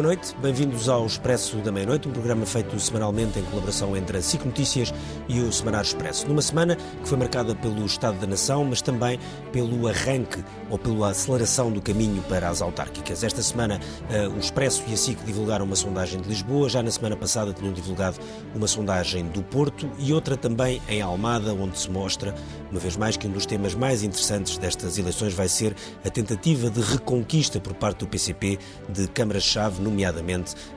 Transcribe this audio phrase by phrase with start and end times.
[0.00, 0.34] boa noite.
[0.40, 4.94] Bem-vindos ao Expresso da Meia-Noite, um programa feito semanalmente em colaboração entre a SIC Notícias
[5.28, 6.26] e o Semanário Expresso.
[6.26, 9.20] Numa semana que foi marcada pelo Estado da Nação, mas também
[9.52, 13.22] pelo arranque ou pela aceleração do caminho para as autárquicas.
[13.22, 13.78] Esta semana,
[14.08, 17.52] uh, o Expresso e a SIC divulgaram uma sondagem de Lisboa, já na semana passada
[17.52, 18.16] tinham divulgado
[18.54, 22.34] uma sondagem do Porto e outra também em Almada, onde se mostra,
[22.70, 26.70] uma vez mais, que um dos temas mais interessantes destas eleições vai ser a tentativa
[26.70, 28.58] de reconquista por parte do PCP
[28.88, 29.90] de câmaras-chave, nomeadamente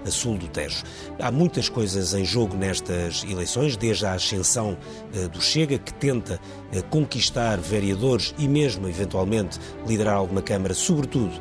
[0.06, 0.84] a sul do Tejo.
[1.20, 4.78] Há muitas coisas em jogo nestas eleições, desde a ascensão
[5.16, 6.40] uh, do Chega, que tenta
[6.74, 11.32] uh, conquistar vereadores e mesmo, eventualmente, liderar alguma Câmara, sobretudo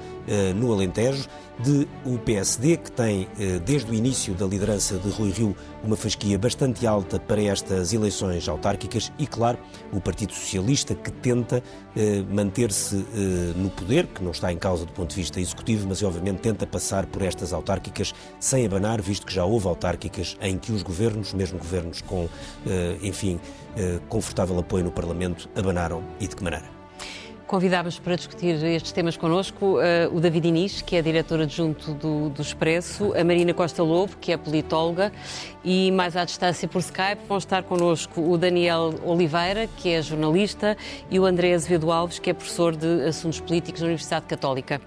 [0.54, 5.30] no Alentejo, de o PSD, que tem, eh, desde o início da liderança de Rui
[5.30, 9.58] Rio, uma fasquia bastante alta para estas eleições autárquicas, e, claro,
[9.92, 11.62] o Partido Socialista, que tenta
[11.94, 15.86] eh, manter-se eh, no poder, que não está em causa do ponto de vista executivo,
[15.88, 20.58] mas, obviamente, tenta passar por estas autárquicas sem abanar, visto que já houve autárquicas em
[20.58, 22.28] que os governos, mesmo governos com,
[23.02, 23.38] enfim,
[24.08, 26.71] confortável apoio no Parlamento, abanaram e de que maneira?
[27.52, 32.30] Convidámos para discutir estes temas connosco uh, o David Inês, que é diretor adjunto do,
[32.30, 35.12] do Expresso, a Marina Costa Lobo, que é politóloga,
[35.62, 40.78] e mais à distância por Skype vão estar connosco o Daniel Oliveira, que é jornalista,
[41.10, 44.80] e o André Azevedo Alves, que é professor de Assuntos Políticos na Universidade Católica.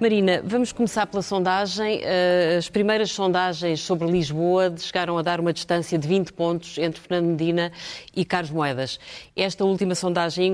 [0.00, 2.00] Marina, vamos começar pela sondagem.
[2.04, 7.00] Eh, as primeiras sondagens sobre Lisboa chegaram a dar uma distância de 20 pontos entre
[7.00, 7.72] Fernando Medina
[8.14, 9.00] e Carlos Moedas.
[9.34, 10.46] Esta última sondagem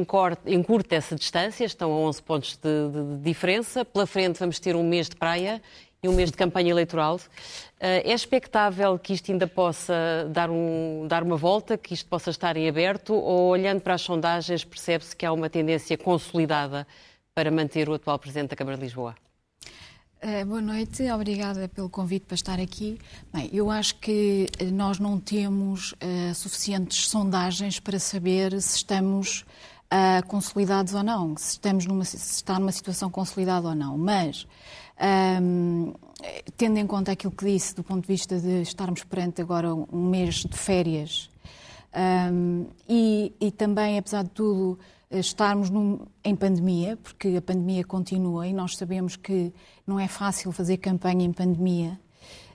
[0.47, 3.85] encurta essa distância, estão a 11 pontos de, de, de diferença.
[3.85, 5.61] Pela frente vamos ter um mês de praia
[6.03, 7.21] e um mês de campanha eleitoral.
[7.79, 12.31] Eh, é expectável que isto ainda possa dar, um, dar uma volta, que isto possa
[12.31, 16.87] estar em aberto, ou olhando para as sondagens percebe-se que há uma tendência consolidada
[17.35, 19.15] para manter o atual Presidente da Câmara de Lisboa?
[20.27, 22.99] Eh, boa noite, obrigada pelo convite para estar aqui.
[23.31, 29.45] Bem, eu acho que eh, nós não temos uh, suficientes sondagens para saber se estamos
[29.93, 33.99] uh, consolidados ou não, se, estamos numa, se está numa situação consolidada ou não.
[33.99, 34.47] Mas,
[34.99, 35.93] um, ehm,
[36.57, 40.09] tendo em conta aquilo que disse do ponto de vista de estarmos perante agora um
[40.09, 41.29] mês de férias
[41.95, 44.79] um, ehm, e, e também, apesar de tudo,
[45.11, 49.53] estarmos num, em pandemia, porque a pandemia continua e nós sabemos que
[49.87, 51.99] não é fácil fazer campanha em pandemia.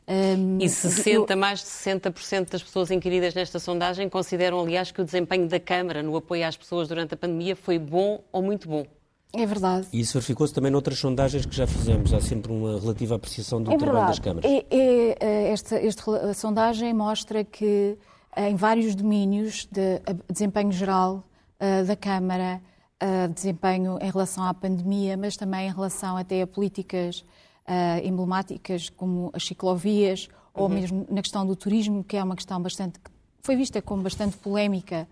[0.08, 1.38] Um, e 60, eu...
[1.38, 6.02] mais de 60% das pessoas inquiridas nesta sondagem consideram, aliás, que o desempenho da Câmara
[6.02, 8.86] no apoio às pessoas durante a pandemia foi bom ou muito bom.
[9.32, 9.88] É verdade.
[9.94, 12.12] E isso verificou-se também noutras sondagens que já fizemos.
[12.12, 14.50] Há sempre uma relativa apreciação do é trabalho das câmaras.
[14.50, 17.96] É, é, é esta, esta sondagem mostra que
[18.36, 21.24] em vários domínios de desempenho geral
[21.60, 22.62] uh, da Câmara,
[23.02, 27.20] uh, desempenho em relação à pandemia, mas também em relação até a políticas
[27.68, 30.64] uh, emblemáticas como as ciclovias uhum.
[30.64, 33.00] ou mesmo na questão do turismo, que é uma questão bastante
[33.42, 35.08] foi vista como bastante polémica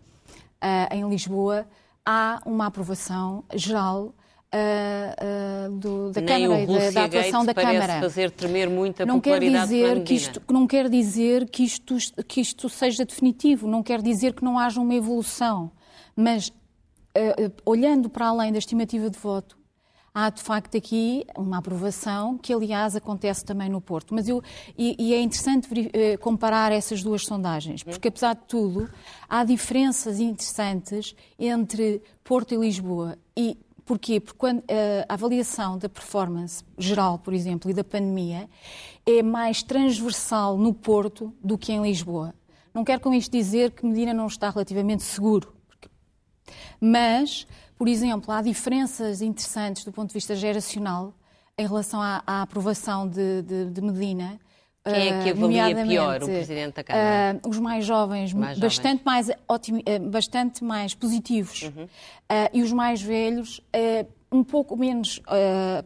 [0.92, 1.66] em Lisboa,
[2.06, 4.14] há uma aprovação geral
[4.48, 8.00] Uh, uh, do, da Nem Câmara e da, da atuação da Câmara.
[8.00, 12.40] fazer tremer muito a não quer dizer que isto Não quer dizer que isto, que
[12.40, 15.70] isto seja definitivo, não quer dizer que não haja uma evolução.
[16.18, 19.56] Mas, uh, olhando para além da estimativa de voto,
[20.12, 24.16] há de facto aqui uma aprovação, que aliás acontece também no Porto.
[24.16, 24.42] Mas eu,
[24.76, 28.90] e, e é interessante uh, comparar essas duas sondagens, porque apesar de tudo,
[29.30, 33.16] há diferenças interessantes entre Porto e Lisboa.
[33.38, 33.56] E
[33.88, 34.20] Porquê?
[34.20, 34.64] Porque quando,
[35.08, 38.50] a avaliação da performance geral, por exemplo, e da pandemia
[39.06, 42.34] é mais transversal no Porto do que em Lisboa.
[42.74, 45.57] Não quero com isto dizer que Medina não está relativamente seguro.
[46.80, 47.48] Mas,
[47.78, 51.14] por exemplo, há diferenças interessantes do ponto de vista geracional
[51.58, 54.40] em relação à, à aprovação de, de, de Medina.
[54.84, 57.40] Quem é que avalia pior o Presidente da Câmara?
[57.44, 59.06] Uh, os mais jovens, mais bastante, jovens.
[59.06, 61.64] Mais otim, uh, bastante mais positivos.
[61.64, 61.84] Uhum.
[61.84, 61.90] Uh,
[62.54, 63.62] e os mais velhos,
[64.32, 65.22] um pouco menos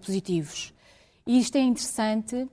[0.04, 0.74] positivos.
[1.26, 2.48] E isto é interessante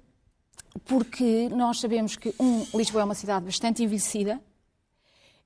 [0.85, 4.41] porque nós sabemos que, um, Lisboa é uma cidade bastante envelhecida,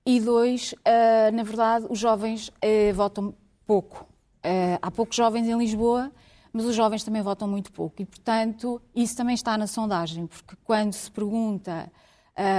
[0.05, 3.35] e dois, uh, na verdade, os jovens uh, votam
[3.67, 4.07] pouco.
[4.45, 6.11] Uh, há poucos jovens em Lisboa,
[6.53, 8.03] mas os jovens também votam muito pouco.
[8.03, 11.91] E, portanto, isso também está na sondagem, porque quando se pergunta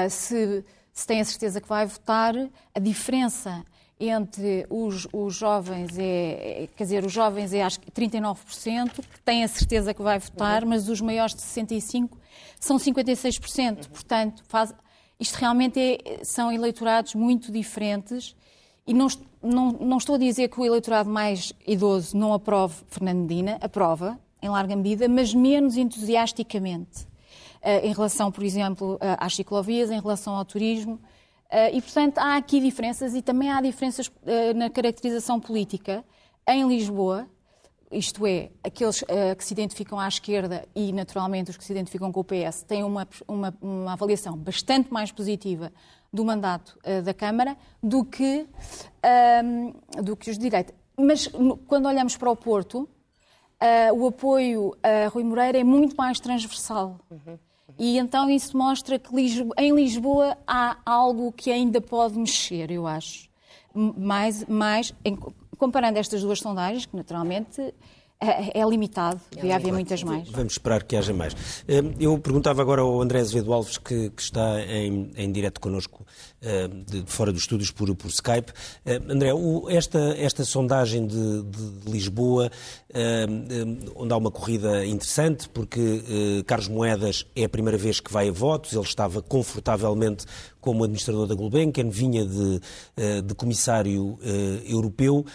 [0.10, 2.34] se, se tem a certeza que vai votar,
[2.74, 3.64] a diferença
[4.00, 9.22] entre os, os jovens é, é, quer dizer, os jovens é acho que 39%, que
[9.22, 10.70] têm a certeza que vai votar, uhum.
[10.70, 12.18] mas os maiores de 65
[12.60, 13.70] são 56%.
[13.70, 13.76] Uhum.
[13.92, 14.74] Portanto, faz,
[15.20, 18.36] isto realmente é, são eleitorados muito diferentes
[18.86, 19.08] e não,
[19.42, 24.20] não, não estou a dizer que o eleitorado mais idoso não aprove Fernando Medina, aprova,
[24.42, 27.08] em larga medida, mas menos entusiasticamente.
[27.82, 31.00] em relação, por exemplo, às ciclovias, em relação ao turismo.
[31.72, 34.12] E, portanto, há aqui diferenças e também há diferenças
[34.54, 36.04] na caracterização política.
[36.46, 37.26] Em Lisboa,
[37.94, 42.12] isto é, aqueles uh, que se identificam à esquerda e, naturalmente, os que se identificam
[42.12, 45.72] com o PS, têm uma, uma, uma avaliação bastante mais positiva
[46.12, 50.74] do mandato uh, da Câmara do que, uh, do que os de direita.
[50.98, 51.28] Mas
[51.68, 57.00] quando olhamos para o Porto, uh, o apoio a Rui Moreira é muito mais transversal.
[57.10, 57.38] Uhum.
[57.80, 59.10] E então isso mostra que
[59.58, 63.30] em Lisboa há algo que ainda pode mexer, eu acho.
[63.74, 65.18] Mais, mais em,
[65.58, 67.74] comparando estas duas sondagens, que naturalmente
[68.24, 70.30] é, é limitado, devia haver muitas mais.
[70.30, 71.34] Vamos esperar que haja mais.
[71.68, 76.06] Hum, eu perguntava agora ao André Azevedo Alves, que, que está em, em direto connosco,
[76.42, 78.52] hum, de, fora dos estúdios, por, por Skype.
[78.86, 82.50] Hum, André, o, esta, esta sondagem de, de Lisboa,
[83.96, 88.32] onde há uma corrida interessante, porque Carlos Moedas é a primeira vez que vai a
[88.32, 90.26] votos, ele estava confortavelmente
[90.62, 92.62] como administrador da Gulbenkian, vinha de,
[93.26, 94.18] de comissário
[94.66, 95.26] europeu.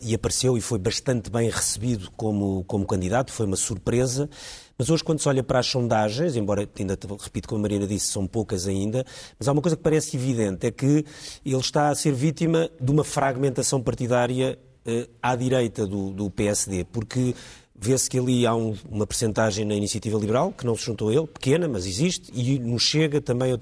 [0.00, 4.30] E apareceu e foi bastante bem recebido como, como candidato, foi uma surpresa.
[4.78, 8.08] Mas hoje, quando se olha para as sondagens, embora ainda, repito, como a Marina disse,
[8.08, 9.04] são poucas ainda,
[9.38, 11.04] mas há uma coisa que parece evidente, é que
[11.44, 16.84] ele está a ser vítima de uma fragmentação partidária uh, à direita do, do PSD,
[16.84, 17.34] porque
[17.78, 21.14] Vê-se que ali há um, uma percentagem na iniciativa liberal, que não se juntou a
[21.14, 23.52] ele, pequena, mas existe, e nos chega também,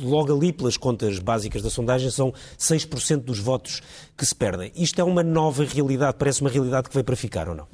[0.00, 3.82] logo ali pelas contas básicas da sondagem, são 6% dos votos
[4.16, 4.72] que se perdem.
[4.74, 7.64] Isto é uma nova realidade, parece uma realidade que veio para ficar, ou não?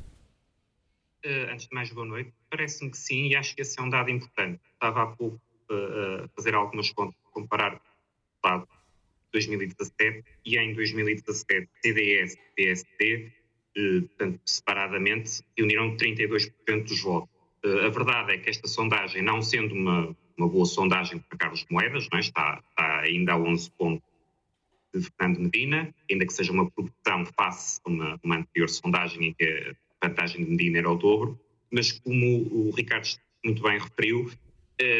[1.24, 2.32] Uh, antes de mais, boa noite.
[2.50, 4.60] Parece-me que sim, e acho que esse é um dado importante.
[4.74, 7.80] Estava há pouco uh, a fazer algumas contas, comparar
[8.44, 8.66] o
[9.32, 13.32] 2017 e em 2017 CDS PSD
[13.74, 17.28] portanto, separadamente, reuniram 32% dos votos.
[17.64, 21.64] Eh, a verdade é que esta sondagem, não sendo uma, uma boa sondagem para Carlos
[21.70, 22.18] Moedas, é?
[22.18, 24.08] está, está, ainda a 11 pontos
[24.94, 29.34] de Fernando Medina, ainda que seja uma produção face a uma, uma anterior sondagem em
[29.34, 31.40] que a vantagem de Medina era o dobro,
[31.72, 33.08] mas como o Ricardo
[33.44, 34.30] muito bem referiu,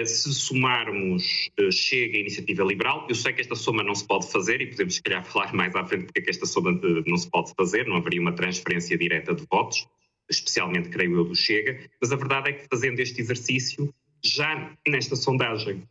[0.06, 4.30] se somarmos uh, Chega a Iniciativa Liberal, eu sei que esta soma não se pode
[4.30, 7.02] fazer e podemos, se calhar, falar mais à frente porque é que esta soma de,
[7.06, 9.86] não se pode fazer, não haveria uma transferência direta de votos,
[10.30, 13.92] especialmente, creio eu, do Chega, mas a verdade é que fazendo este exercício,
[14.22, 15.82] já nesta sondagem,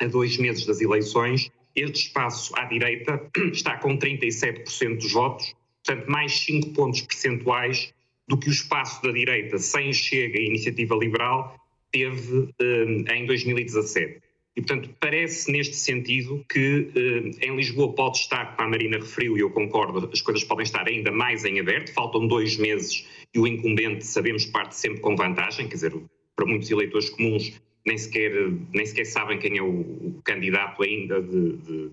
[0.00, 3.20] a dois meses das eleições, este espaço à direita
[3.52, 7.92] está com 37% dos votos, portanto, mais 5 pontos percentuais
[8.26, 11.59] do que o espaço da direita sem Chega e Iniciativa Liberal
[11.90, 14.20] teve um, em 2017.
[14.56, 19.36] E, portanto, parece neste sentido que um, em Lisboa pode estar, como a Marina referiu,
[19.36, 23.38] e eu concordo, as coisas podem estar ainda mais em aberto, faltam dois meses e
[23.38, 25.94] o incumbente, sabemos, parte sempre com vantagem, quer dizer,
[26.34, 28.32] para muitos eleitores comuns nem sequer,
[28.72, 31.90] nem sequer sabem quem é o, o candidato ainda de, de,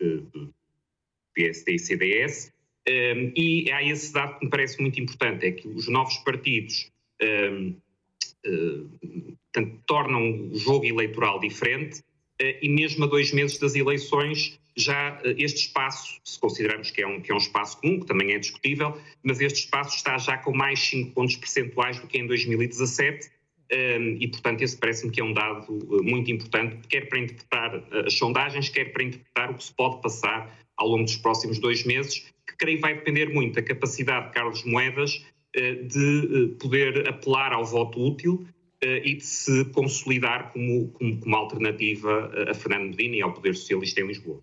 [0.00, 0.48] de, de
[1.34, 2.52] PSD e CDS.
[2.88, 6.90] Um, e há esse dado que me parece muito importante, é que os novos partidos
[7.22, 7.76] um,
[9.52, 15.20] portanto, tornam o jogo eleitoral diferente uh, e mesmo a dois meses das eleições já
[15.24, 18.32] uh, este espaço, se considerarmos que é, um, que é um espaço comum, que também
[18.32, 22.26] é discutível, mas este espaço está já com mais 5 pontos percentuais do que em
[22.26, 23.30] 2017
[23.70, 25.66] um, e, portanto, esse parece-me que é um dado
[26.02, 30.58] muito importante, quer para interpretar as sondagens, quer para interpretar o que se pode passar
[30.76, 34.64] ao longo dos próximos dois meses, que creio vai depender muito da capacidade de Carlos
[34.64, 35.22] Moedas
[35.54, 42.30] de poder apelar ao voto útil eh, e de se consolidar como, como, como alternativa
[42.48, 44.42] a Fernando Medina e ao Poder Socialista em Lisboa.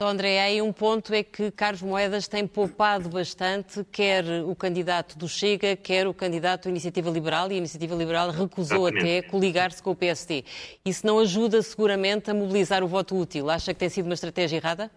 [0.00, 5.18] Só, André, aí um ponto é que Carlos Moedas tem poupado bastante, quer o candidato
[5.18, 9.18] do Chega, quer o candidato da Iniciativa Liberal, e a Iniciativa Liberal recusou Exatamente.
[9.18, 10.44] até coligar-se com o PSD.
[10.84, 13.50] Isso não ajuda seguramente a mobilizar o voto útil.
[13.50, 14.88] Acha que tem sido uma estratégia errada?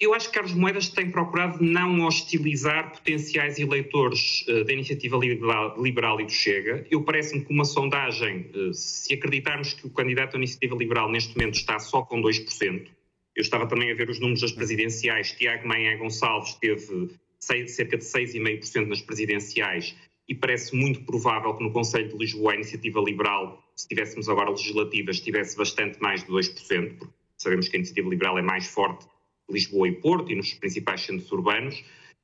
[0.00, 6.20] Eu acho que Carlos Moedas tem procurado não hostilizar potenciais eleitores uh, da iniciativa liberal,
[6.20, 6.84] e do Chega.
[6.90, 11.36] Eu parece-me que uma sondagem, uh, se acreditarmos que o candidato à iniciativa liberal neste
[11.36, 12.88] momento está só com 2%,
[13.36, 18.04] eu estava também a ver os números das presidenciais, Tiago Maia Gonçalves teve cerca de
[18.04, 19.94] 6,5% nas presidenciais
[20.28, 24.50] e parece muito provável que no Conselho de Lisboa a iniciativa liberal, se tivéssemos agora
[24.50, 29.06] legislativas, tivesse bastante mais de 2%, porque sabemos que a iniciativa liberal é mais forte
[29.50, 31.82] Lisboa e Porto e nos principais centros urbanos,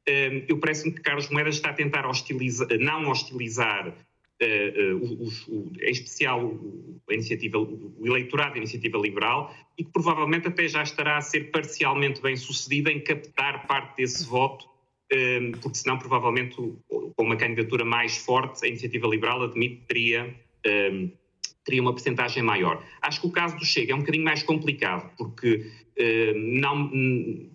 [0.09, 3.95] hum, eu parece-me que Carlos Moedas está a tentar hostilizar, não hostilizar
[4.43, 6.59] Uh, uh, o, em especial
[7.11, 11.51] a iniciativa, o eleitorado da iniciativa liberal, e que provavelmente até já estará a ser
[11.51, 14.67] parcialmente bem sucedida em captar parte desse voto,
[15.61, 20.35] porque senão provavelmente com uma candidatura mais forte a iniciativa liberal admite teria,
[21.65, 22.83] teria uma percentagem maior.
[23.01, 25.90] Acho que o caso do Chega é um bocadinho mais complicado, porque eh,
[26.35, 26.91] não,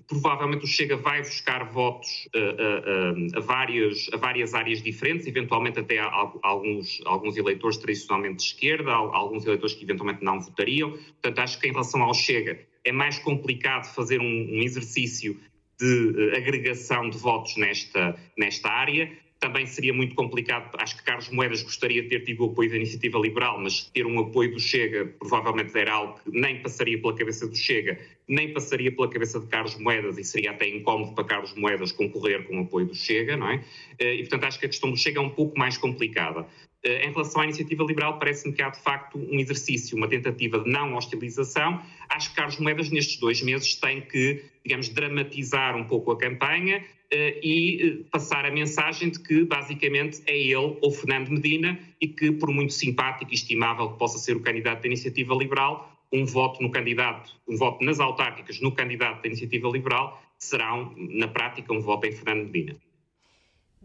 [0.08, 5.80] provavelmente o Chega vai buscar votos a, a, a, várias, a várias áreas diferentes, eventualmente
[5.80, 10.92] até a, alguns, alguns eleitores tradicionalmente de esquerda, alguns eleitores que eventualmente não votariam.
[10.92, 15.40] Portanto, acho que em relação ao Chega é mais complicado fazer um, um exercício
[15.80, 19.12] de agregação de votos nesta, nesta área.
[19.46, 22.78] Também seria muito complicado, acho que Carlos Moedas gostaria de ter tido o apoio da
[22.78, 27.16] Iniciativa Liberal, mas ter um apoio do Chega provavelmente era algo que nem passaria pela
[27.16, 31.26] cabeça do Chega, nem passaria pela cabeça de Carlos Moedas e seria até incómodo para
[31.26, 33.64] Carlos Moedas concorrer com o apoio do Chega, não é?
[34.00, 36.48] Eh, e portanto acho que a questão do Chega é um pouco mais complicada.
[36.86, 40.60] Eh, em relação à iniciativa liberal, parece-me que há de facto um exercício, uma tentativa
[40.60, 41.82] de não hostilização.
[42.08, 46.78] Acho que Carlos Moedas, nestes dois meses, tem que, digamos, dramatizar um pouco a campanha
[46.78, 52.08] uh, e uh, passar a mensagem de que, basicamente, é ele ou Fernando Medina e
[52.08, 56.24] que, por muito simpático e estimável que possa ser o candidato da iniciativa liberal, um
[56.24, 61.74] voto no candidato, um voto nas autárquicas no candidato da iniciativa liberal será, na prática,
[61.74, 62.76] um voto em Fernando Medina.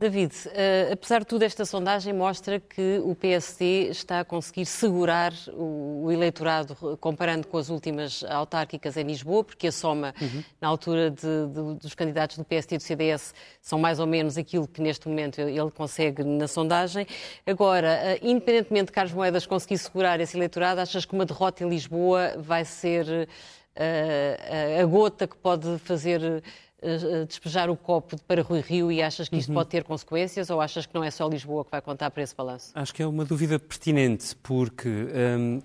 [0.00, 5.30] David, uh, apesar de tudo, esta sondagem mostra que o PSD está a conseguir segurar
[5.52, 10.42] o, o eleitorado, comparando com as últimas autárquicas em Lisboa, porque a soma, uhum.
[10.58, 14.38] na altura de, de, dos candidatos do PSD e do CDS, são mais ou menos
[14.38, 17.06] aquilo que neste momento ele consegue na sondagem.
[17.46, 21.68] Agora, uh, independentemente de Carlos Moedas conseguir segurar esse eleitorado, achas que uma derrota em
[21.68, 23.28] Lisboa vai ser
[23.76, 26.42] uh, a gota que pode fazer
[27.26, 29.56] despejar o copo para Rui Rio e achas que isto uhum.
[29.56, 32.34] pode ter consequências ou achas que não é só Lisboa que vai contar para esse
[32.34, 32.70] balanço?
[32.74, 34.88] Acho que é uma dúvida pertinente, porque.
[34.88, 35.60] Um,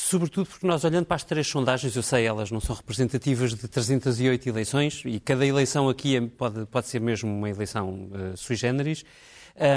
[0.00, 3.68] sobretudo porque nós olhando para as três sondagens, eu sei, elas não são representativas de
[3.68, 8.56] 308 eleições e cada eleição aqui é, pode, pode ser mesmo uma eleição uh, sui
[8.56, 9.04] generis,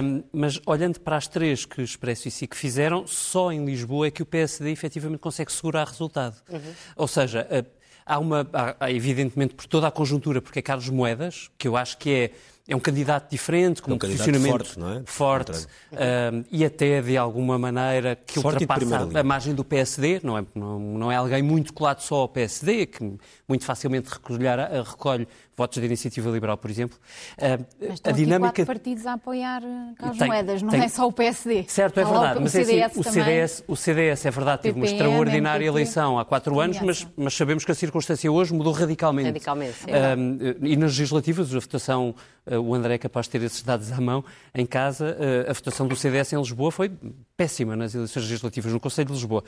[0.04, 4.12] um, mas olhando para as três que Expresso e SIC fizeram, só em Lisboa é
[4.12, 6.38] que o PSD efetivamente consegue segurar resultado.
[6.50, 6.74] Uhum.
[6.96, 8.48] Ou seja, uh, Há uma,
[8.80, 12.32] há, evidentemente, por toda a conjuntura, porque é Carlos Moedas, que eu acho que é
[12.68, 15.04] é um candidato diferente, com é um, um posicionamento forte, é?
[15.06, 20.38] forte uh, e até de alguma maneira que forte ultrapassa a margem do PSD, não
[20.38, 23.18] é, não, não, é alguém muito colado só ao PSD, que
[23.48, 26.98] muito facilmente recolher, recolhe votos da Iniciativa Liberal, por exemplo.
[27.38, 28.52] Uh, mas a dinâmica...
[28.52, 30.82] quatro partidos a apoiar eh, Carlos tem, Moedas, não tem...
[30.82, 31.66] é só o PSD.
[31.68, 34.80] Certo, é verdade, mas o CDS, é assim, o, CDS, o CDS, é verdade, teve
[34.80, 39.28] uma extraordinária eleição há quatro anos, mas, mas, sabemos que a circunstância hoje mudou radicalmente.
[39.28, 43.90] Radicalmente, uh, E nas legislativas, a votação o André é capaz de ter esses dados
[43.90, 45.18] à mão em casa.
[45.48, 46.92] A votação do CDS em Lisboa foi
[47.38, 49.46] péssima nas eleições legislativas no Conselho de Lisboa.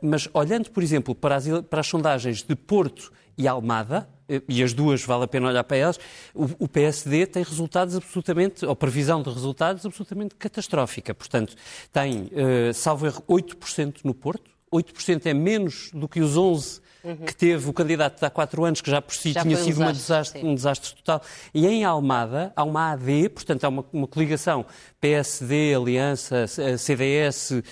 [0.00, 4.08] Mas olhando, por exemplo, para as, para as sondagens de Porto e Almada,
[4.48, 5.98] e as duas vale a pena olhar para elas,
[6.34, 11.14] o, PSD tem resultados absolutamente, ou previsão de resultados absolutamente catastrófica.
[11.14, 11.54] Portanto,
[11.92, 12.30] tem,
[12.74, 17.16] salvo erro, 8% no Porto, 8% é menos do que os 11% uhum.
[17.16, 19.82] que teve o candidato de há quatro anos, que já por si já tinha sido
[19.82, 21.22] um desastre, um desastre, total.
[21.52, 24.64] E em Almada há uma AD, portanto há uma, uma coligação
[25.00, 26.46] PSD, Aliança,
[26.78, 27.62] CDS,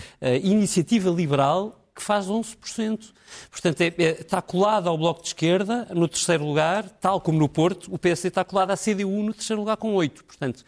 [0.43, 3.13] Iniciativa Liberal, que faz 11%.
[3.51, 7.49] Portanto, é, é, está colado ao Bloco de Esquerda no terceiro lugar, tal como no
[7.49, 10.23] Porto, o PSD está colado à CDU no terceiro lugar com 8%.
[10.27, 10.65] Portanto,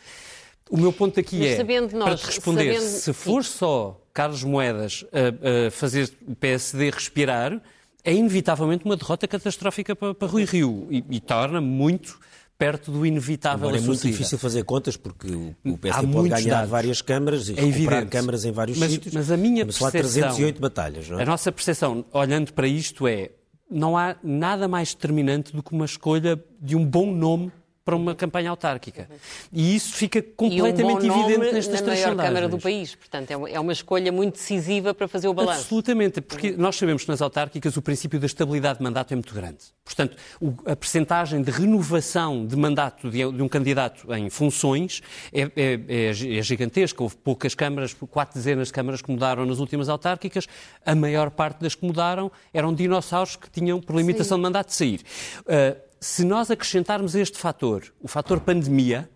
[0.71, 2.91] o meu ponto aqui Mas é, nós, para te responder, sabendo...
[2.91, 7.61] se for só Carlos Moedas a, a fazer o PSD respirar,
[8.05, 12.21] é inevitavelmente uma derrota catastrófica para, para Rui Rio e, e torna muito
[12.59, 15.29] perto do inevitável Agora é muito difícil fazer contas porque
[15.65, 16.71] o PSD pode ganhar dados.
[16.71, 19.15] várias câmaras e é recuperar câmaras em vários mas, sítios.
[19.15, 20.21] Mas a minha mas percepção...
[20.21, 21.23] 308 batalhas, não é?
[21.23, 23.31] A nossa percepção, olhando para isto, é
[23.71, 27.51] não há nada mais determinante do que uma escolha de um bom nome
[27.85, 29.09] para uma campanha autárquica.
[29.53, 32.95] E isso fica completamente evidente nestas na três maior Câmara do país.
[32.95, 35.63] Portanto, é, é uma escolha muito decisiva para fazer o balanço.
[35.63, 39.35] Absolutamente, porque nós sabemos que nas autárquicas o princípio da estabilidade de mandato é muito
[39.35, 39.59] grande.
[39.85, 40.17] Portanto,
[40.65, 46.43] a percentagem de renovação de mandato de, um candidato em funções é, é, é, é
[46.43, 47.03] gigantesca.
[47.03, 50.47] Houve poucas câmaras, quatro dezenas de câmaras que mudaram nas últimas autárquicas.
[50.87, 54.41] A maior parte das que mudaram eram dinossauros que tinham, por limitação Sim.
[54.41, 55.01] de mandato, de sair.
[55.41, 59.09] Uh, se nós acrescentarmos este fator, o fator pandemia,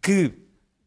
[0.00, 0.32] que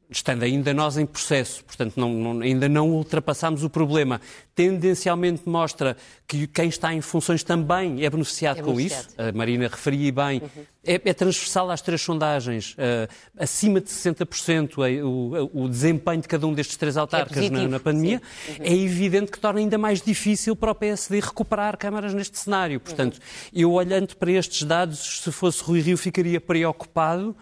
[0.10, 4.20] estando ainda nós em processo, portanto não, não, ainda não ultrapassamos o problema,
[4.56, 9.08] tendencialmente mostra que quem está em funções também é beneficiado é com beneficiado.
[9.10, 9.22] isso.
[9.22, 10.42] A Marina referia bem.
[10.42, 10.64] Uhum.
[10.86, 12.74] É, é, transversal às três sondagens.
[12.74, 13.08] Uh,
[13.38, 17.66] acima de 60% é, o, o, desempenho de cada um destes três autarcas é na,
[17.70, 18.22] na, pandemia.
[18.50, 18.56] Uhum.
[18.60, 22.82] É evidente que torna ainda mais difícil para o PSD recuperar câmaras neste cenário.
[22.82, 23.22] Portanto, uhum.
[23.54, 27.36] eu olhando para estes dados, se fosse Rui Rio, ficaria preocupado uh,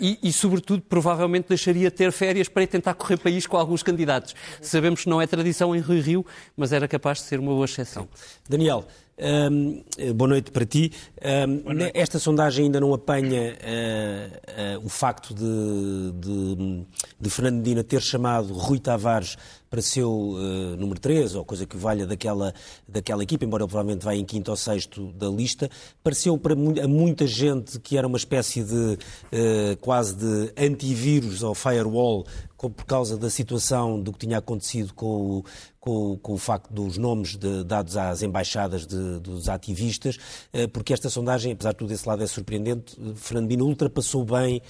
[0.00, 4.32] e, e, sobretudo, provavelmente deixaria de ter férias para tentar correr país com alguns candidatos.
[4.32, 4.58] Uhum.
[4.62, 6.24] Sabemos que não é tradição em Rui Rio
[6.56, 8.08] mas era capaz de ser uma boa exceção.
[8.48, 8.86] Daniel,
[9.20, 9.82] um,
[10.14, 10.92] boa noite para ti.
[11.22, 11.92] Um, noite.
[11.94, 16.86] Esta sondagem ainda não apanha uh, uh, o facto de, de,
[17.20, 19.36] de Fernando Medina ter chamado Rui Tavares
[19.70, 22.52] para seu uh, número 3, ou coisa que valha daquela,
[22.88, 25.70] daquela equipa, embora ele provavelmente vá em quinto ou sexto da lista,
[26.02, 31.54] pareceu para a muita gente que era uma espécie de uh, quase de antivírus ou
[31.54, 32.26] firewall
[32.58, 35.06] por causa da situação do que tinha acontecido com
[35.38, 35.44] o,
[35.80, 40.16] com, com o facto dos nomes de, dados às embaixadas de, dos ativistas,
[40.52, 44.60] uh, porque esta sondagem, apesar de tudo esse lado é surpreendente, Fernando Bino ultrapassou bem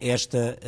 [0.00, 0.58] esta,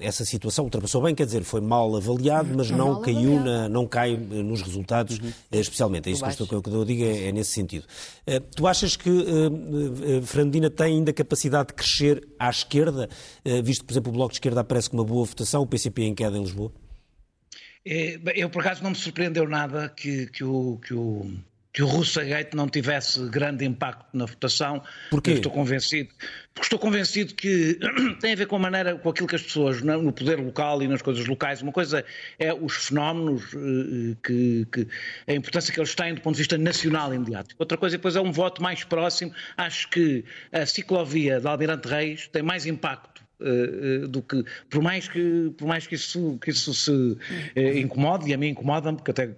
[0.00, 0.64] essa situação.
[0.66, 4.16] Ultrapassou bem, quer dizer, foi mal avaliado, mas não caiu caiu, na, não cai eh,
[4.16, 5.32] nos resultados, uhum.
[5.50, 6.08] Eh, especialmente.
[6.08, 7.86] É isso que eu, que eu digo, é, é, nesse sentido.
[8.26, 13.08] Uh, tu achas que uh, Fernandina tem ainda capacidade de crescer à esquerda,
[13.44, 15.66] uh, visto que, por exemplo, o Bloco de Esquerda aparece com uma boa votação, o
[15.66, 16.72] PCP em queda em Lisboa?
[17.84, 21.30] É, eu, por acaso, não me surpreendeu nada que, que o, que o
[21.72, 24.82] que o Russagate não tivesse grande impacto na votação.
[25.10, 25.32] Porquê?
[25.32, 26.10] Estou convencido.
[26.52, 27.78] Porque estou convencido que
[28.20, 30.88] tem a ver com a maneira, com aquilo que as pessoas, no poder local e
[30.88, 31.62] nas coisas locais.
[31.62, 32.04] Uma coisa
[32.38, 34.88] é os fenómenos, eh, que, que
[35.28, 37.54] a importância que eles têm do ponto de vista nacional imediato.
[37.58, 39.32] Outra coisa depois é um voto mais próximo.
[39.56, 44.82] Acho que a ciclovia de Almirante Reis tem mais impacto Uh, uh, do que por
[44.82, 47.18] mais que por mais que isso que isso se uh,
[47.74, 49.30] incomode e a mim incomoda-me porque até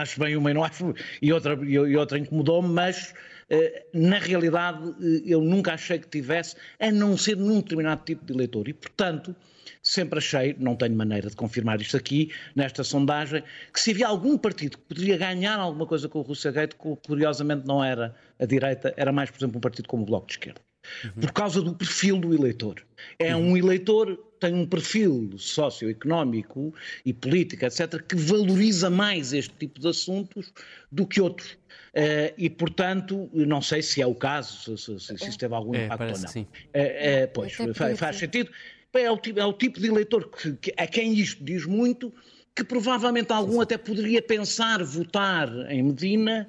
[0.00, 3.14] acho bem uma e não acho, e outra, e outra incomodou-me, mas
[3.50, 8.24] eh, na realidade eh, eu nunca achei que tivesse, a não ser num determinado tipo
[8.24, 8.68] de eleitor.
[8.68, 9.34] E, portanto,
[9.82, 14.38] sempre achei, não tenho maneira de confirmar isto aqui, nesta sondagem, que se havia algum
[14.38, 18.46] partido que poderia ganhar alguma coisa com o Rússia Gate, que curiosamente não era a
[18.46, 20.60] direita, era mais, por exemplo, um partido como o Bloco de Esquerda.
[21.04, 21.10] Uhum.
[21.20, 22.82] Por causa do perfil do eleitor.
[23.18, 23.50] É uhum.
[23.50, 29.88] um eleitor tem um perfil socioeconómico e político, etc., que valoriza mais este tipo de
[29.88, 30.52] assuntos
[30.90, 31.52] do que outros.
[31.90, 35.74] Uh, e, portanto, não sei se é o caso, se, se, se isso teve algum
[35.74, 36.28] é, impacto ou não.
[36.28, 36.42] Sim.
[36.42, 38.50] Uh, uh, pois, faz, faz, sentido.
[38.92, 42.12] É o, tipo, é o tipo de eleitor que, que, a quem isto diz muito,
[42.54, 46.46] que provavelmente algum até poderia pensar votar em Medina,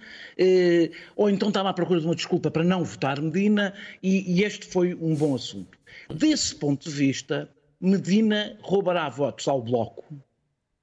[1.15, 4.65] ou então estava à procura de uma desculpa para não votar Medina, e, e este
[4.65, 5.77] foi um bom assunto.
[6.13, 10.03] Desse ponto de vista, Medina roubará votos ao Bloco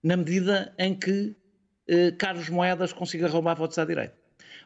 [0.02, 1.34] na medida em que
[1.88, 4.14] eh, Carlos Moedas consiga roubar votos à direita.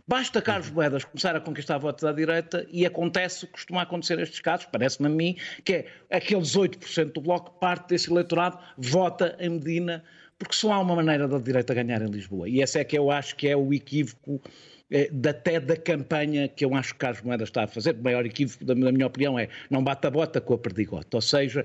[0.06, 0.74] Basta Carlos uhum.
[0.74, 4.66] Moedas começar a conquistar votos à direita e acontece o que costuma acontecer nestes casos,
[4.66, 10.02] parece-me a mim, que é aqueles 8% do Bloco, parte desse eleitorado, vota em Medina,
[10.42, 12.48] porque só há uma maneira da direita ganhar em Lisboa.
[12.48, 14.42] E esse é que eu acho que é o equívoco
[14.90, 17.94] eh, até da campanha que eu acho que Carlos Moedas está a fazer.
[17.94, 21.16] O maior equívoco, da minha opinião, é não bata a bota com a perdigota.
[21.16, 21.64] Ou seja,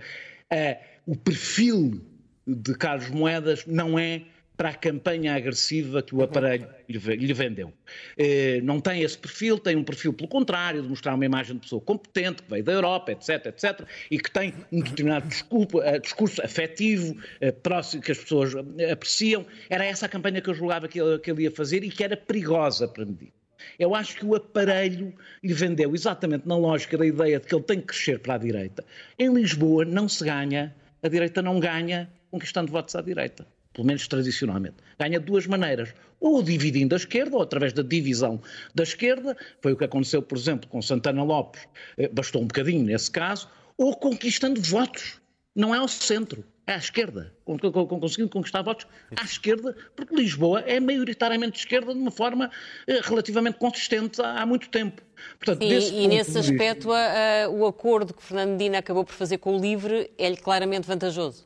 [0.50, 2.02] é, o perfil
[2.46, 4.22] de Carlos Moedas não é
[4.58, 7.72] para a campanha agressiva que o aparelho lhe vendeu.
[8.18, 11.62] É, não tem esse perfil, tem um perfil, pelo contrário, de mostrar uma imagem de
[11.62, 16.00] pessoa competente, que veio da Europa, etc, etc, e que tem um determinado desculpa, eh,
[16.00, 18.54] discurso afetivo, eh, próximo, que as pessoas
[18.92, 19.46] apreciam.
[19.70, 22.04] Era essa a campanha que eu julgava que ele, que ele ia fazer e que
[22.04, 23.32] era perigosa para medir.
[23.78, 27.64] Eu acho que o aparelho lhe vendeu exatamente na lógica da ideia de que ele
[27.64, 28.84] tem que crescer para a direita.
[29.20, 33.46] Em Lisboa não se ganha, a direita não ganha conquistando votos à direita.
[33.78, 34.78] Pelo menos tradicionalmente.
[35.00, 35.94] Ganha de duas maneiras.
[36.20, 38.42] Ou dividindo a esquerda, ou através da divisão
[38.74, 41.62] da esquerda, foi o que aconteceu, por exemplo, com Santana Lopes,
[41.96, 45.22] eh, bastou um bocadinho nesse caso, ou conquistando votos.
[45.56, 51.54] Não é ao centro à esquerda, conseguindo conquistar votos à esquerda, porque Lisboa é maioritariamente
[51.54, 52.50] de esquerda de uma forma
[52.88, 55.04] eh, relativamente consistente há, há muito tempo.
[55.38, 59.38] Portanto, Sim, e nesse aspecto a, a, o acordo que Fernando Medina acabou por fazer
[59.38, 61.46] com o LIVRE é-lhe claramente vantajoso.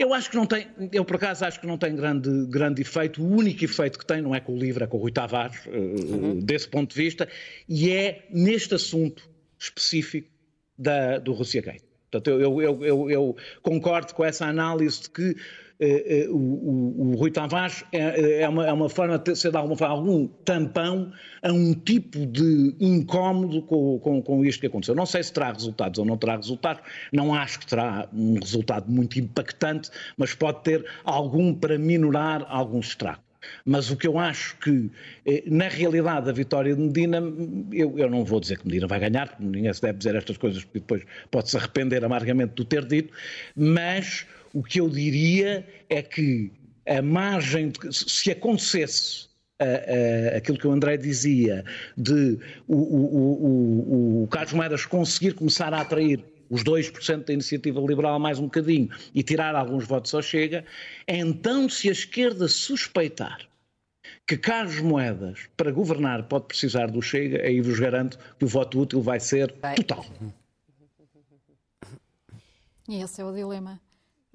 [0.00, 3.22] Eu acho que não tem, eu por acaso acho que não tem grande, grande efeito.
[3.22, 5.60] O único efeito que tem não é com o LIVRE, é com o Rui Tavares,
[5.66, 6.40] eh, uhum.
[6.40, 7.28] desse ponto de vista,
[7.68, 10.26] e é neste assunto específico
[10.78, 11.82] da, do Rússia Gate.
[12.10, 15.36] Portanto, eu, eu, eu, eu, concordo com essa análise de que
[16.28, 19.76] o, o, o, Rui Tavares é, é, uma, é, uma, forma de ser de alguma
[19.76, 21.10] forma algum tampão
[21.42, 24.94] a um tipo de incómodo com, com, com isto que aconteceu.
[24.94, 28.90] Não sei se terá resultados ou não terá resultados, não acho que terá um resultado
[28.90, 33.30] muito impactante, mas pode ter algum para minorar alguns estragos.
[33.64, 34.90] Mas o que eu acho que,
[35.26, 37.22] eh, na realidade, a vitória de Medina,
[37.72, 40.62] eu, eu não vou dizer que Medina vai ganhar, ninguém se deve dizer estas coisas,
[40.64, 43.12] porque depois pode-se arrepender amargamente do ter dito,
[43.56, 46.52] mas o que eu diria é que
[46.86, 49.26] a margem, de, se acontecesse
[49.60, 51.64] uh, uh, aquilo que o André dizia,
[51.96, 57.80] de o, o, o, o Carlos Moedas conseguir começar a atrair os 2% da iniciativa
[57.80, 60.64] liberal mais um bocadinho e tirar alguns votos ao Chega,
[61.06, 63.46] então se a esquerda suspeitar
[64.26, 68.80] que Carlos Moedas, para governar, pode precisar do Chega, aí vos garanto que o voto
[68.80, 70.04] útil vai ser total.
[72.88, 73.80] E esse é o dilema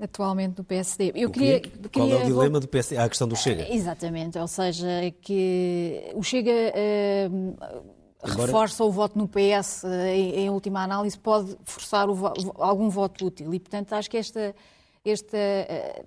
[0.02, 1.12] atualmente do PSD.
[1.16, 2.98] Eu queria, queria, Qual é o dilema do PSD?
[2.98, 3.74] a questão do Chega.
[3.74, 4.88] Exatamente, ou seja,
[5.22, 7.58] que o Chega uh,
[8.22, 8.46] Agora...
[8.46, 13.28] reforça o voto no PS eh, em, em última análise, pode forçar o, algum voto
[13.28, 13.54] útil.
[13.54, 14.54] E, portanto, acho que esta,
[15.06, 16.06] esta uh,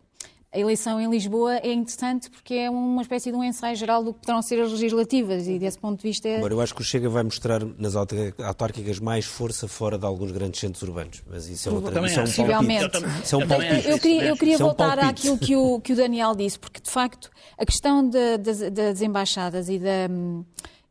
[0.50, 4.14] a eleição em Lisboa é interessante porque é uma espécie de um ensaio geral do
[4.14, 6.26] que poderão ser as legislativas e desse ponto de vista...
[6.26, 6.38] É...
[6.38, 10.32] Agora, eu acho que o Chega vai mostrar nas autárquicas mais força fora de alguns
[10.32, 12.96] grandes centros urbanos, mas isso é, outra, isso é um Possivelmente.
[13.22, 13.88] Isso é um palpite.
[13.88, 16.90] Eu queria, eu queria é voltar àquilo que o, que o Daniel disse, porque de
[16.90, 20.08] facto a questão de, de, das embaixadas e, da,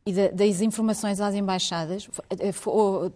[0.06, 2.08] e das informações às embaixadas
[2.52, 3.12] foi,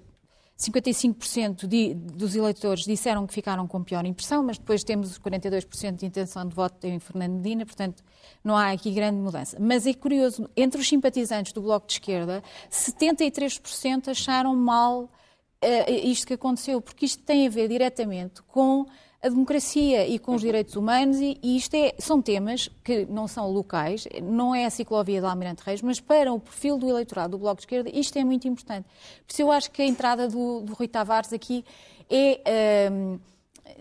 [0.58, 5.96] 55% de, dos eleitores disseram que ficaram com pior impressão, mas depois temos os 42%
[5.96, 8.04] de intenção de voto em Fernando Medina, portanto
[8.44, 9.56] não há aqui grande mudança.
[9.60, 16.26] Mas é curioso, entre os simpatizantes do Bloco de Esquerda, 73% acharam mal uh, isto
[16.26, 18.86] que aconteceu, porque isto tem a ver diretamente com
[19.22, 23.28] a democracia e com os direitos humanos, e, e isto é, são temas que não
[23.28, 27.32] são locais, não é a ciclovia do Almirante Reis, mas para o perfil do eleitorado
[27.32, 28.84] do Bloco de Esquerda, isto é muito importante.
[29.24, 31.64] Por isso eu acho que a entrada do, do Rui Tavares aqui
[32.10, 32.90] é.
[32.90, 33.18] Um,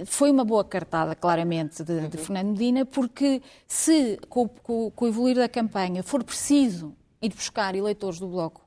[0.06, 5.08] foi uma boa cartada, claramente, de, de Fernando Medina, porque se, com, com, com, o
[5.08, 8.62] evoluir da campanha, for preciso ir buscar eleitores do Bloco,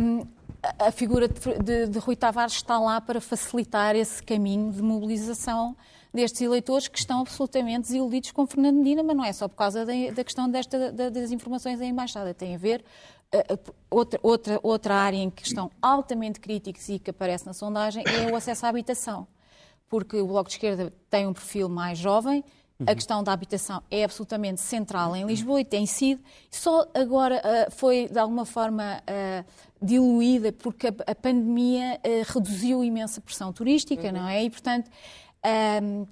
[0.00, 0.26] um,
[0.78, 5.76] a figura de, de, Rui Tavares está lá para facilitar esse caminho de mobilização
[6.14, 9.84] destes eleitores que estão absolutamente desiludidos com Fernando Medina, mas não é só por causa
[9.84, 12.84] da, da questão desta, da, das informações da Embaixada, tem a ver
[13.34, 18.04] uh, outra, outra, outra área em que estão altamente críticos e que aparece na sondagem
[18.06, 19.26] é o acesso à habitação,
[19.88, 22.44] porque o Bloco de Esquerda tem um perfil mais jovem,
[22.86, 26.20] a questão da habitação é absolutamente central em Lisboa e tem sido.
[26.50, 29.44] Só agora uh, foi, de alguma forma, uh,
[29.82, 34.12] diluída porque a, a pandemia uh, reduziu imensa pressão turística, uhum.
[34.12, 34.44] não é?
[34.44, 34.90] E, portanto,
[35.82, 36.06] um,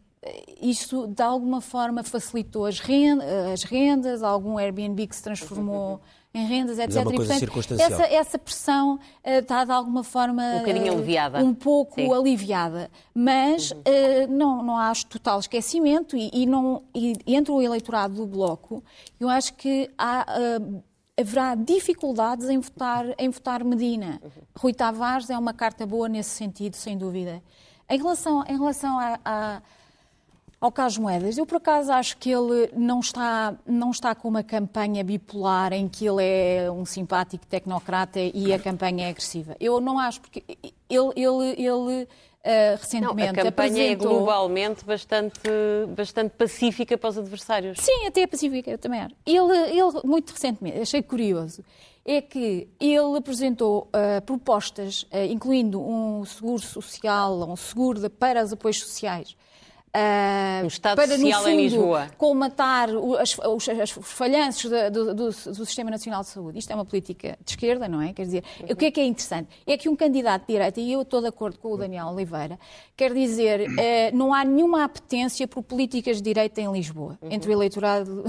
[0.60, 5.94] isto de alguma forma facilitou as rendas, as rendas, algum Airbnb que se transformou.
[5.94, 6.94] Uhum em rendas, etc.
[6.94, 10.58] Mas é uma coisa e, portanto, essa, essa pressão uh, está de alguma forma um
[10.60, 11.38] bocadinho uh, aliviada.
[11.42, 12.12] Um pouco Sim.
[12.12, 12.90] aliviada.
[13.12, 13.78] Mas uhum.
[13.78, 18.82] uh, não, não há total esquecimento e, e, não, e entre o eleitorado do Bloco,
[19.18, 20.24] eu acho que há
[21.20, 24.20] haverá dificuldades em votar, em votar Medina.
[24.56, 27.42] Rui Tavares é uma carta boa nesse sentido, sem dúvida.
[27.88, 29.62] Em relação, em relação a, a
[30.60, 34.42] ao Carlos Moedas, eu por acaso acho que ele não está, não está com uma
[34.42, 39.56] campanha bipolar em que ele é um simpático tecnocrata e a campanha é agressiva.
[39.58, 40.44] Eu não acho, porque
[40.88, 42.08] ele, ele, ele
[42.42, 43.32] Uh, recentemente.
[43.32, 44.12] Não, a campanha é apresentou...
[44.12, 45.40] é globalmente bastante,
[45.94, 47.78] bastante pacífica para os adversários.
[47.78, 49.14] Sim, até é pacífica, eu também acho.
[49.26, 51.62] Ele, ele muito recentemente, achei curioso,
[52.02, 58.42] é que ele apresentou uh, propostas, uh, incluindo um seguro social, um seguro de, para
[58.42, 59.36] os apoios sociais,
[59.96, 62.10] Uh, um Estado para, Social no fundo, em Lisboa.
[62.16, 65.32] colmatar os, os, os falhanços do, do, do,
[65.66, 66.60] Sistema Nacional de Saúde.
[66.60, 68.12] Isto é uma política de esquerda, não é?
[68.12, 68.68] Quer dizer, uhum.
[68.70, 69.48] o que é que é interessante?
[69.66, 72.56] É que um candidato de direita, e eu estou de acordo com o Daniel Oliveira,
[72.96, 77.32] quer dizer, uh, não há nenhuma apetência por políticas de direita em Lisboa, uhum.
[77.32, 78.24] entre o eleitorado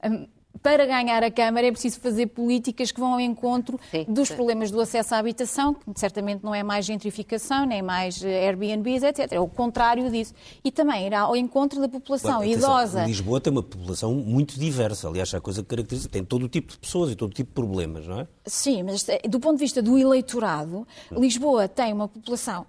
[0.62, 4.34] para ganhar a Câmara é preciso fazer políticas que vão ao encontro sim, dos sim.
[4.34, 9.02] problemas do acesso à habitação, que certamente não é mais gentrificação, nem mais eh, Airbnbs,
[9.02, 9.32] etc.
[9.32, 10.34] É o contrário disso.
[10.64, 13.04] E também irá ao encontro da população Bom, idosa.
[13.04, 16.48] Lisboa tem uma população muito diversa, aliás, é a coisa que caracteriza, tem todo o
[16.48, 18.28] tipo de pessoas e todo o tipo de problemas, não é?
[18.44, 22.66] Sim, mas eh, do ponto de vista do eleitorado, Lisboa tem uma população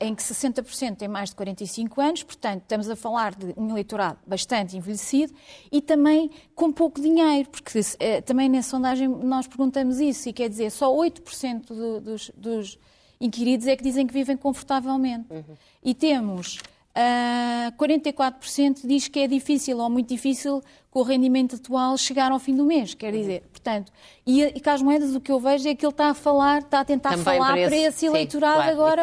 [0.00, 4.18] em que 60% tem mais de 45 anos, portanto, estamos a falar de um eleitorado
[4.26, 5.34] bastante envelhecido
[5.70, 10.48] e também com pouco dinheiro, porque uh, também na sondagem nós perguntamos isso, e quer
[10.48, 12.78] dizer, só 8% do, dos, dos,
[13.20, 15.26] inquiridos é que dizem que vivem confortavelmente.
[15.30, 15.56] Uhum.
[15.82, 21.56] E temos uh, ah, 44% diz que é difícil ou muito difícil com o rendimento
[21.56, 23.92] atual chegar ao fim do mês, quer dizer, portanto,
[24.26, 26.80] e, e Carlos Moedas o que eu vejo é que ele está a falar, está
[26.80, 29.00] a tentar Também falar para esse, para esse eleitorado sim, claro,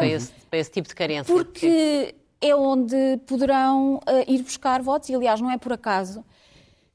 [0.56, 1.34] Para esse, tipo de carência.
[1.34, 6.24] Porque é onde poderão uh, ir buscar votos, e aliás não é por acaso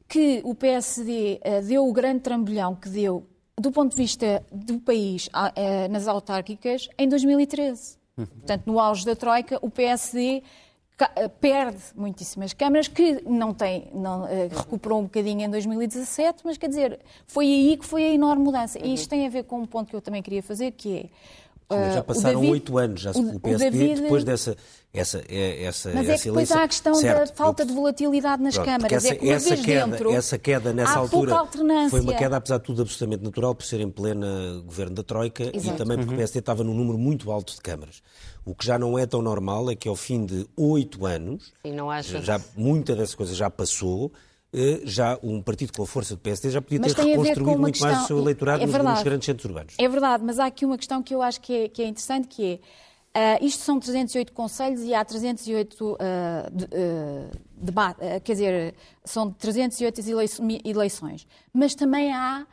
[0.08, 3.26] que o PSD uh, ah, deu o grande trambolhão que deu
[3.60, 7.97] do ponto de vista do país uh, nas autárquicas em 2013.
[8.17, 8.26] Uhum.
[8.26, 10.43] Portanto, no auge da Troika, o PSD
[11.15, 16.58] eh, perde muitíssimas câmaras, que não tem, não, eh, recuperou um bocadinho em 2017, mas
[16.58, 18.78] quer dizer, foi aí que foi a enorme mudança.
[18.80, 21.06] E isto tem a ver com um ponto que eu também queria fazer, que é
[21.71, 24.01] Sim, já passaram oito anos, já o, o PSD, o David...
[24.01, 24.55] depois dessa
[24.93, 27.73] essa, é, essa, Mas é que depois eleição, há a questão certo, da falta de
[27.73, 28.91] volatilidade nas pronto, câmaras.
[28.91, 31.47] Essa, é que uma essa queda, dentro, essa queda nessa altura
[31.89, 35.43] foi uma queda, apesar de tudo, absolutamente natural, por ser em pleno governo da Troika
[35.43, 35.75] Exato.
[35.75, 36.15] e também porque uhum.
[36.15, 38.03] o PSD estava num número muito alto de câmaras.
[38.43, 41.53] O que já não é tão normal é que ao fim de oito anos,
[42.21, 44.12] já muita dessa coisa já passou,
[44.83, 47.91] já um partido com a força do PSD já podia mas ter reconstruído muito questão,
[47.91, 49.75] mais o seu eleitorado é nos, nos, grandes centros urbanos.
[49.77, 52.27] É verdade, mas há aqui uma questão que eu acho que é, que é interessante,
[52.27, 52.59] que é
[53.11, 55.97] Uh, isto são 308 conselhos e há 308 uh,
[56.49, 60.01] de, uh, quer dizer, são 308
[60.63, 61.27] eleições.
[61.53, 62.47] Mas também há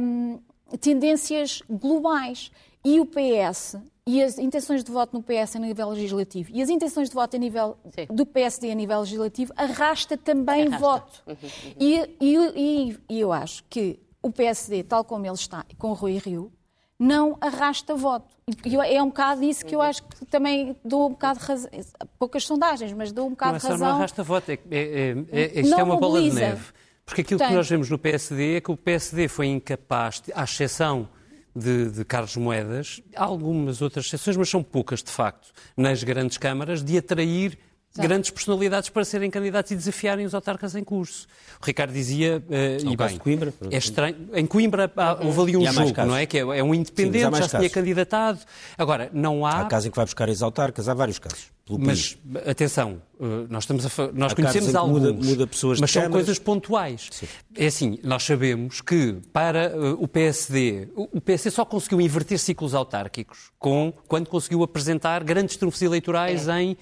[0.00, 0.40] um,
[0.80, 2.50] tendências globais.
[2.82, 6.68] E o PS e as intenções de voto no PS a nível legislativo e as
[6.68, 8.06] intenções de voto a nível Sim.
[8.14, 10.78] do PSD a nível legislativo arrasta também arrasta.
[10.78, 11.22] voto.
[11.26, 11.74] Uhum, uhum.
[11.80, 16.18] E, e, e, eu acho que o PSD, tal como ele está, com o Rui
[16.18, 16.52] Rio,
[16.98, 18.34] não arrasta voto.
[18.64, 21.70] E é um bocado isso que eu acho que também dou um bocado de razão.
[22.18, 23.88] Poucas sondagens, mas dou um bocado não é de razão.
[23.88, 26.72] Não arrasta voto, é, é, é, isto não é uma bola de neve.
[27.06, 30.44] Porque aquilo Portanto, que nós vemos no PSD é que o PSD foi incapaz, à
[30.44, 31.08] exceção
[31.54, 36.82] de, de Carlos Moedas, algumas outras exceções, mas são poucas de facto, nas grandes câmaras,
[36.82, 37.58] de atrair
[37.96, 38.08] Exato.
[38.08, 41.28] grandes personalidades para serem candidatos e desafiarem os autarcas em curso.
[41.62, 45.72] O Ricardo dizia, uh, e bem, Coimbra, é estranho, em Coimbra há, houve ali um
[45.72, 46.26] jogo, não é?
[46.26, 48.40] Que é, é um independente, Sim, já se tinha candidatado.
[48.76, 49.60] Agora, não há...
[49.60, 51.52] Há casos em que vai buscar ex-autarcas, há vários casos.
[51.70, 56.02] Mas, atenção, eh, nós, estamos a, nós há conhecemos alguns, muda, muda pessoas mas são
[56.02, 56.26] câmaras.
[56.26, 57.08] coisas pontuais.
[57.12, 57.28] Sim.
[57.56, 62.40] É assim, nós sabemos que para uh, o PSD, o, o PSD só conseguiu inverter
[62.40, 66.60] ciclos autárquicos com, quando conseguiu apresentar grandes trunfos eleitorais é.
[66.60, 66.76] em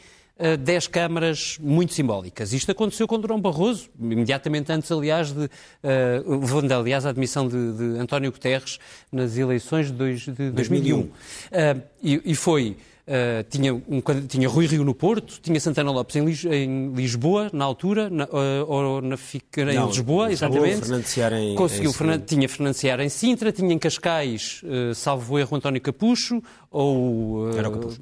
[0.59, 2.53] 10 câmaras muito simbólicas.
[2.53, 7.99] Isto aconteceu com Durão Barroso, imediatamente antes, aliás, de, uh, aliás, a admissão de, de,
[7.99, 8.79] António Guterres
[9.11, 11.01] nas eleições de, dois, de 2001.
[11.01, 11.11] Uh,
[12.03, 12.77] e, e, foi...
[13.03, 17.51] Uh, tinha, um, tinha Rui Rio no Porto, tinha Santana Lopes em, Lis, em Lisboa,
[17.53, 20.87] na altura, na, uh, ou na, em Não, Lisboa, exatamente.
[21.35, 21.93] Em, Conseguiu, em...
[21.93, 27.51] Fernan, tinha Financiar em Sintra, tinha em Cascais, uh, salvo erro, António Capucho, ou...
[27.59, 28.01] Era o Capucho.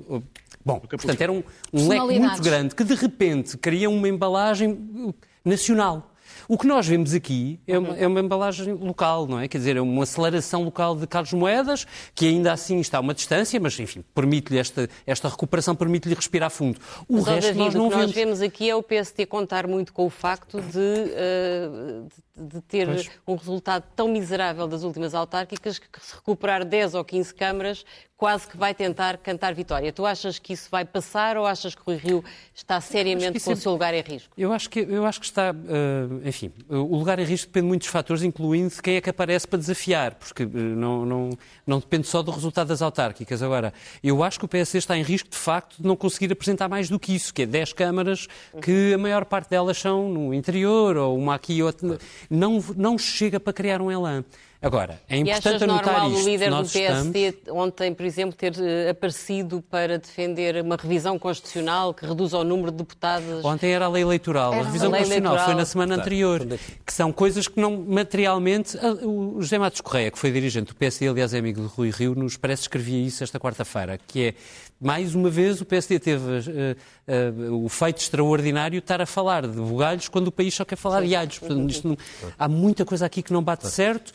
[0.64, 1.42] Bom, portanto, era um,
[1.72, 6.10] um leque muito grande que de repente cria uma embalagem nacional.
[6.48, 9.48] O que nós vemos aqui é uma, é uma, embalagem local, não é?
[9.48, 13.14] Quer dizer, é uma aceleração local de Carlos Moedas, que ainda assim está a uma
[13.14, 16.80] distância, mas enfim, permite-lhe esta, esta recuperação, permite-lhe respirar fundo.
[17.08, 18.10] O mas, resto David, nós não o que vemos.
[18.10, 22.86] nós vemos aqui é o PST contar muito com o facto de, uh, de ter
[22.86, 23.10] pois.
[23.26, 27.84] um resultado tão miserável das últimas autárquicas que se recuperar 10 ou 15 câmaras
[28.20, 29.90] quase que vai tentar cantar vitória.
[29.90, 32.22] Tu achas que isso vai passar ou achas que o Rio
[32.54, 34.30] está seriamente com o seu lugar em risco?
[34.36, 37.68] Eu acho que, eu acho que está, uh, enfim, o lugar em risco depende de
[37.68, 41.30] muitos fatores, incluindo quem é que aparece para desafiar, porque uh, não, não,
[41.66, 43.42] não depende só do resultado das autárquicas.
[43.42, 43.72] Agora,
[44.04, 46.90] eu acho que o PSD está em risco, de facto, de não conseguir apresentar mais
[46.90, 48.28] do que isso, que é 10 câmaras,
[48.60, 51.96] que a maior parte delas são no interior, ou uma aqui e outra.
[52.28, 54.22] Não, não chega para criar um elan.
[54.62, 56.22] Agora, é importante anotar normal isto.
[56.22, 57.62] o líder do PSD estamos...
[57.62, 62.70] ontem, por exemplo, ter uh, aparecido para defender uma revisão constitucional que reduza o número
[62.70, 63.42] de deputados?
[63.42, 64.52] Ontem era a lei eleitoral.
[64.52, 65.46] Era a revisão a constitucional eleitoral.
[65.46, 66.46] foi na semana anterior.
[66.84, 68.76] Que são coisas que não materialmente...
[69.02, 72.14] O José Matos Correia, que foi dirigente do PSD, aliás é amigo de Rui Rio,
[72.14, 74.34] nos parece escrevia isso esta quarta-feira, que é,
[74.78, 79.46] mais uma vez, o PSD teve uh, uh, o feito extraordinário de estar a falar
[79.46, 81.08] de bugalhos quando o país só quer falar Sim.
[81.08, 81.38] de alhos.
[81.38, 81.96] Portanto, não...
[82.38, 84.12] há muita coisa aqui que não bate certo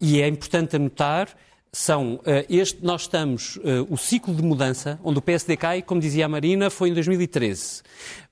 [0.00, 1.28] e é importante anotar
[1.72, 6.00] são uh, este, nós estamos, uh, o ciclo de mudança, onde o PSD cai, como
[6.00, 7.82] dizia a Marina, foi em 2013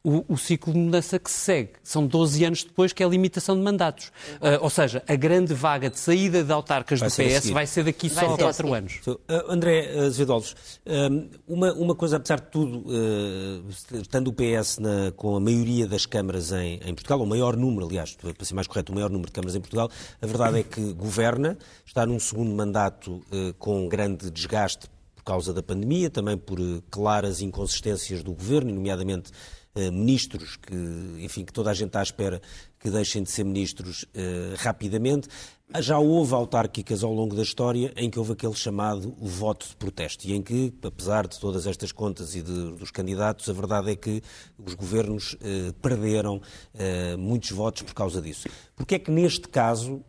[0.05, 1.71] o, o, ciclo de mudança que se segue.
[1.83, 4.09] São 12 anos depois que é a limitação de mandatos.
[4.41, 7.85] Uh, ou seja, a grande vaga de saída de autarcas vai do PS vai ser
[7.85, 9.01] daqui vai só a 4 anos.
[9.07, 10.43] Uh, André Azevedo
[10.87, 13.69] um, uma, uma coisa, apesar de tudo, uh,
[14.01, 17.87] estando o PS na, com a maioria das câmaras em, em, Portugal, o maior número,
[17.87, 19.89] aliás, para ser mais correto, o maior número de câmaras em Portugal,
[20.21, 23.21] a verdade é que governa, está num segundo mandato
[23.59, 26.59] com grande desgaste por causa da pandemia, também por
[26.91, 29.31] claras inconsistências do governo, nomeadamente
[29.75, 30.75] ministros que,
[31.21, 32.43] enfim, que toda a gente está à espera
[32.79, 35.29] que deixem de ser ministros uh, rapidamente.
[35.79, 40.27] Já houve autárquicas ao longo da história em que houve aquele chamado voto de protesto
[40.27, 43.97] e em que, apesar de todas estas contas e de, dos candidatos, a verdade é
[43.97, 44.21] que
[44.59, 46.41] os governos uh, perderam
[47.19, 48.49] muitos votos por causa disso.
[48.75, 50.05] Porque é que neste caso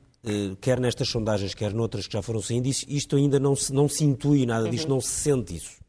[0.62, 4.06] quer nestas sondagens, quer noutras que já foram saindo, isto ainda não se, não se
[4.06, 4.96] intui nada disto, uhum.
[4.96, 5.82] não se sente isso?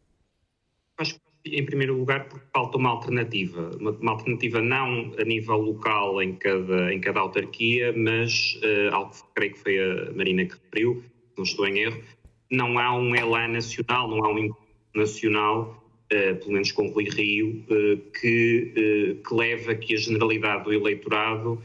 [0.99, 1.15] Acho
[1.47, 3.71] em primeiro lugar, porque falta uma alternativa.
[3.79, 9.13] Uma, uma, alternativa não a nível local em cada, em cada autarquia, mas uh, algo
[9.13, 11.03] que creio que foi a Marina que referiu,
[11.37, 12.03] não estou em erro,
[12.51, 14.51] não há um elan nacional, não há um
[14.95, 20.73] nacional, uh, pelo menos com Rui Rio, uh, que, que leva que a generalidade do
[20.73, 21.61] eleitorado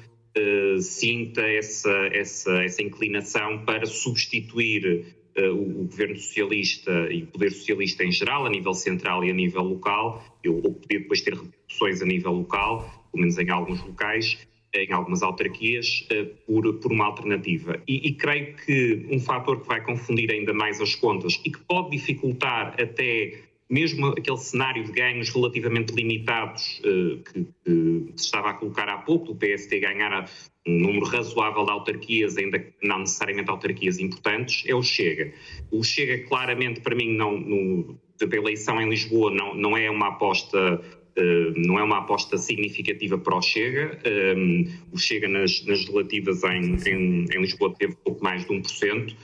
[0.80, 8.12] sinta essa, essa, essa inclinação para substituir o, governo socialista e o poder socialista em
[8.12, 12.32] geral, a nível central e a nível local, ou poder depois ter repercussões a nível
[12.32, 14.38] local, pelo menos em alguns locais,
[14.74, 16.08] em algumas autarquias,
[16.46, 17.82] por, por uma alternativa.
[17.88, 21.60] E, e, creio que um fator que vai confundir ainda mais as contas e que
[21.60, 28.54] pode dificultar até mesmo aquele cenário de ganhos relativamente limitados que, que, se estava a
[28.54, 30.28] colocar há pouco, do PSD ganhar
[30.70, 35.34] um número razoável de autarquias, ainda não necessariamente autarquias importantes, é o Chega.
[35.72, 40.10] O Chega, claramente, para mim, não, no, a eleição em Lisboa não, não é uma
[40.10, 40.82] aposta
[41.18, 44.00] Uh, não é uma aposta significativa para o Chega.
[44.38, 49.16] Um, o Chega nas, nas relativas em, em, em, Lisboa teve pouco mais de 1%.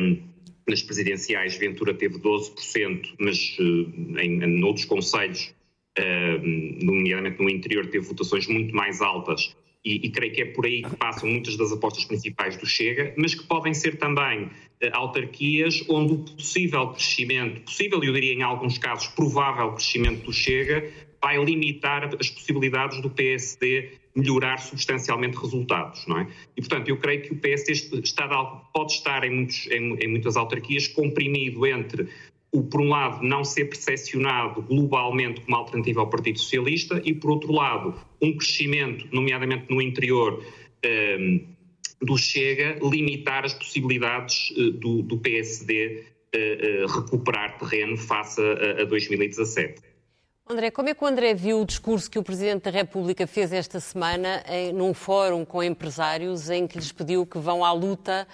[0.00, 0.22] Um,
[0.66, 5.54] nas presidenciais, Ventura teve 12%, mas em, em outros conselhos,
[6.82, 9.54] nomeadamente no interior, teve votações muito mais altas.
[9.84, 13.14] E, e, creio que é por aí que passam muitas das apostas principais do Chega,
[13.16, 14.50] mas que podem ser também uh,
[14.92, 20.90] autarquias onde o possível crescimento, possível, eu diria em alguns casos, provável crescimento do Chega,
[21.22, 26.28] vai limitar as possibilidades do PSD melhorar substancialmente resultados, não é?
[26.56, 28.26] E, portanto, eu creio que o PSD está,
[28.74, 32.08] pode estar em, muitos, em, em muitas autarquias comprimido entre
[32.52, 37.30] o, por um lado, não ser percepcionado globalmente como alternativa ao Partido Socialista e, por
[37.30, 40.42] outro lado, um crescimento, nomeadamente no interior
[41.20, 41.46] um,
[42.00, 48.82] do Chega, limitar as possibilidades uh, do, do, PSD uh, uh, recuperar terreno face a,
[48.82, 49.82] a 2017.
[50.50, 53.52] André, como é que o André viu o discurso que o Presidente da República fez
[53.52, 58.26] esta semana em, num fórum com empresários em que lhes pediu que vão à luta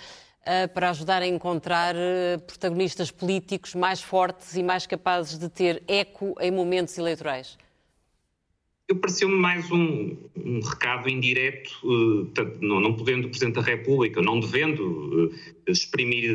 [0.73, 6.35] para ajudar a encontrar uh, protagonistas políticos mais fortes e mais capazes de ter eco
[6.41, 7.57] em momentos eleitorais?
[8.87, 12.31] Eu pareceu-me mais um, um, recado indireto, uh,
[12.61, 15.33] não, não, podendo o Presidente da República, não devendo
[15.67, 16.31] exprimir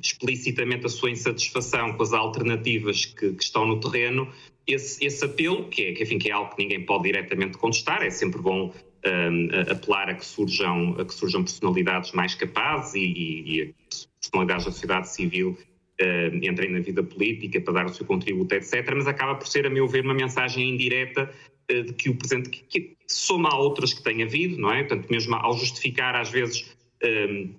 [0.00, 4.30] explicitamente a sua insatisfação com as alternativas que, que estão no terreno,
[4.66, 8.02] esse, esse apelo, que é, que, enfim, que é algo que ninguém pode diretamente contestar,
[8.02, 8.72] é sempre bom
[9.06, 13.74] um, apelar a que, surjam, a que surjam personalidades mais capazes e, e, e
[14.20, 15.58] personalidades da sociedade civil
[16.00, 18.92] uh, entrem na vida política para dar o seu contributo, etc.
[18.94, 21.30] Mas acaba por ser, a meu ver, uma mensagem indireta
[21.70, 24.82] uh, de que o presente que, que, soma a outras que tem havido, não é?
[24.82, 27.54] Portanto, mesmo ao justificar às vezes um,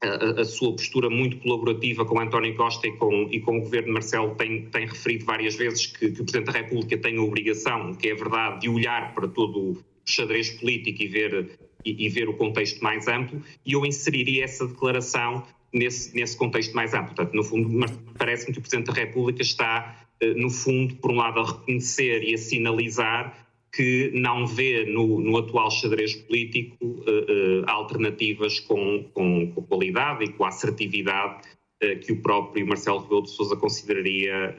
[0.00, 3.88] a, a, sua postura muito colaborativa com António Costa e com, e com o governo
[3.88, 7.22] de Marcelo tem, tem referido várias vezes que, que, o Presidente da República tem a
[7.22, 12.28] obrigação, que é verdade, de olhar para todo xadrez político e ver, e, e ver
[12.28, 17.14] o contexto mais amplo, e eu inseriria essa declaração nesse, nesse contexto mais amplo.
[17.14, 17.68] Portanto, no fundo,
[18.16, 22.22] parece-me que o Presidente da República está, eh, no fundo, por um lado, a reconhecer
[22.22, 29.04] e a sinalizar que não vê no, no atual xadrez político uh, uh, alternativas com,
[29.12, 31.56] com, com, qualidade e com assertividade
[32.00, 34.56] que o próprio Marcelo Rebelo de Sousa consideraria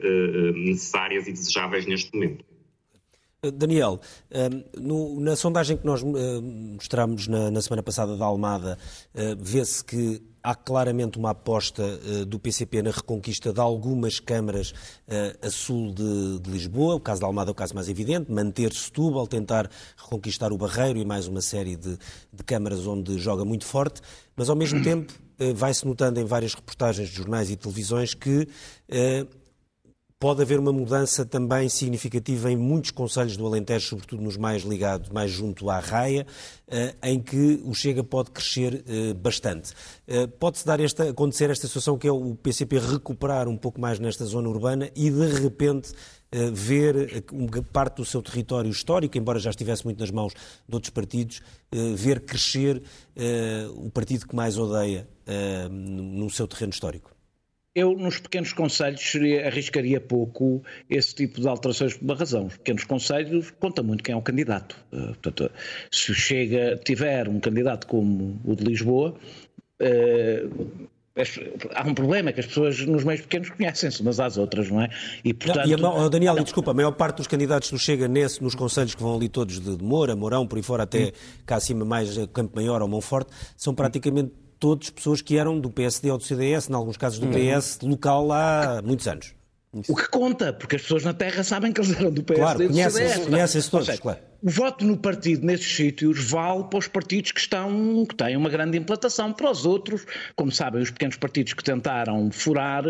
[0.54, 2.44] necessárias e desejáveis neste momento.
[3.54, 4.00] Daniel,
[4.76, 8.76] no, na sondagem que nós mostramos na, na semana passada da Almada,
[9.38, 14.74] vê-se que há claramente uma aposta do PCP na reconquista de algumas câmaras
[15.40, 16.96] a sul de, Lisboa.
[16.96, 18.32] O caso da Almada é o caso mais evidente.
[18.32, 21.96] Manter Setúbal, tentar reconquistar o Barreiro e mais uma série de,
[22.44, 24.00] câmaras onde joga muito forte.
[24.34, 25.12] Mas, ao mesmo tempo,
[25.54, 28.48] vai-se notando em várias reportagens de jornais e televisões que
[30.20, 35.10] Pode haver uma mudança também significativa em muitos conselhos do Alentejo, sobretudo nos mais ligados,
[35.10, 36.26] mais junto à raia,
[36.66, 39.72] eh, em que o Chega pode crescer eh, bastante.
[40.08, 44.00] Eh, pode-se dar esta, acontecer esta situação que é o PCP recuperar um pouco mais
[44.00, 45.92] nesta zona urbana e, de repente,
[46.52, 47.24] ver
[47.72, 50.34] parte do seu território histórico, embora já estivesse muito nas mãos
[50.68, 51.40] de outros partidos,
[51.96, 52.82] ver crescer
[53.74, 55.08] o partido que mais odeia
[55.70, 57.17] no seu terreno histórico?
[57.78, 59.12] Eu, nos pequenos conselhos,
[59.46, 62.46] arriscaria pouco esse tipo de alterações por uma razão.
[62.46, 64.76] Os pequenos conselhos conta muito quem é o candidato.
[64.92, 65.48] Uh, portanto,
[65.88, 69.14] se chega, tiver um candidato como o de Lisboa,
[69.80, 70.78] uh,
[71.72, 74.88] há um problema que as pessoas nos meios pequenos conhecem-se umas às outras, não é?
[75.24, 76.42] E, portanto, não, e a, Daniel, não.
[76.42, 79.60] desculpa, a maior parte dos candidatos do Chega nesse, nos conselhos que vão ali todos
[79.60, 81.10] de Moura, Mourão, por aí fora, até hum.
[81.46, 86.10] cá acima mais Campo Maior ou Monforte, são praticamente todos pessoas que eram do PSD
[86.10, 87.32] ou do CDS, em alguns casos do uhum.
[87.32, 89.34] PS, local há muitos anos.
[89.86, 92.62] O que conta, porque as pessoas na Terra sabem que eles eram do PSD claro,
[92.62, 93.26] e do conhecem, CDS.
[93.28, 94.18] Conhecem-se todos, seja, claro.
[94.40, 98.48] O voto no partido nesses sítios vale para os partidos que estão, que têm uma
[98.48, 99.32] grande implantação.
[99.32, 102.84] Para os outros, como sabem, os pequenos partidos que tentaram furar,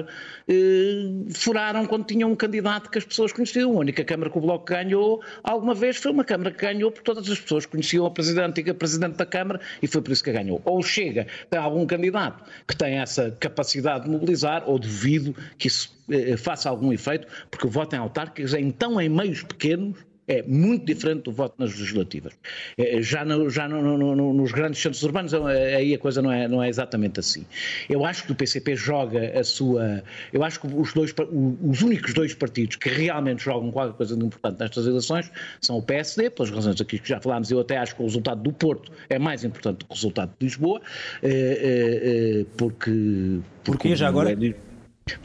[0.47, 3.73] eh, furaram quando tinham um candidato que as pessoas conheciam.
[3.73, 7.05] A única Câmara que o Bloco ganhou alguma vez foi uma Câmara que ganhou porque
[7.05, 10.23] todas as pessoas conheciam a presidente, a antiga Presidente da Câmara e foi por isso
[10.23, 10.61] que ganhou.
[10.67, 15.97] Ou chega, tem algum candidato que tem essa capacidade de mobilizar, ou duvido que isso
[16.11, 20.43] eh, faça algum efeito, porque o voto em autárquicas é então em meios pequenos é
[20.43, 22.35] muito diferente do voto nas legislativas.
[22.77, 26.31] É, já, no, já no, no, nos grandes centros urbanos é, aí a coisa não
[26.31, 27.47] é, não é exatamente assim.
[27.89, 30.03] Eu acho que o PCP joga a sua.
[30.33, 31.15] Eu acho que os, dois,
[31.63, 35.83] os únicos dois partidos que realmente jogam qualquer coisa de importante nestas eleições são o
[35.83, 37.51] PSD, pelas razões aqui que já falámos.
[37.51, 40.33] Eu até acho que o resultado do Porto é mais importante do que o resultado
[40.39, 40.81] de Lisboa,
[41.23, 43.41] é, porque.
[43.65, 44.37] Porque já agora?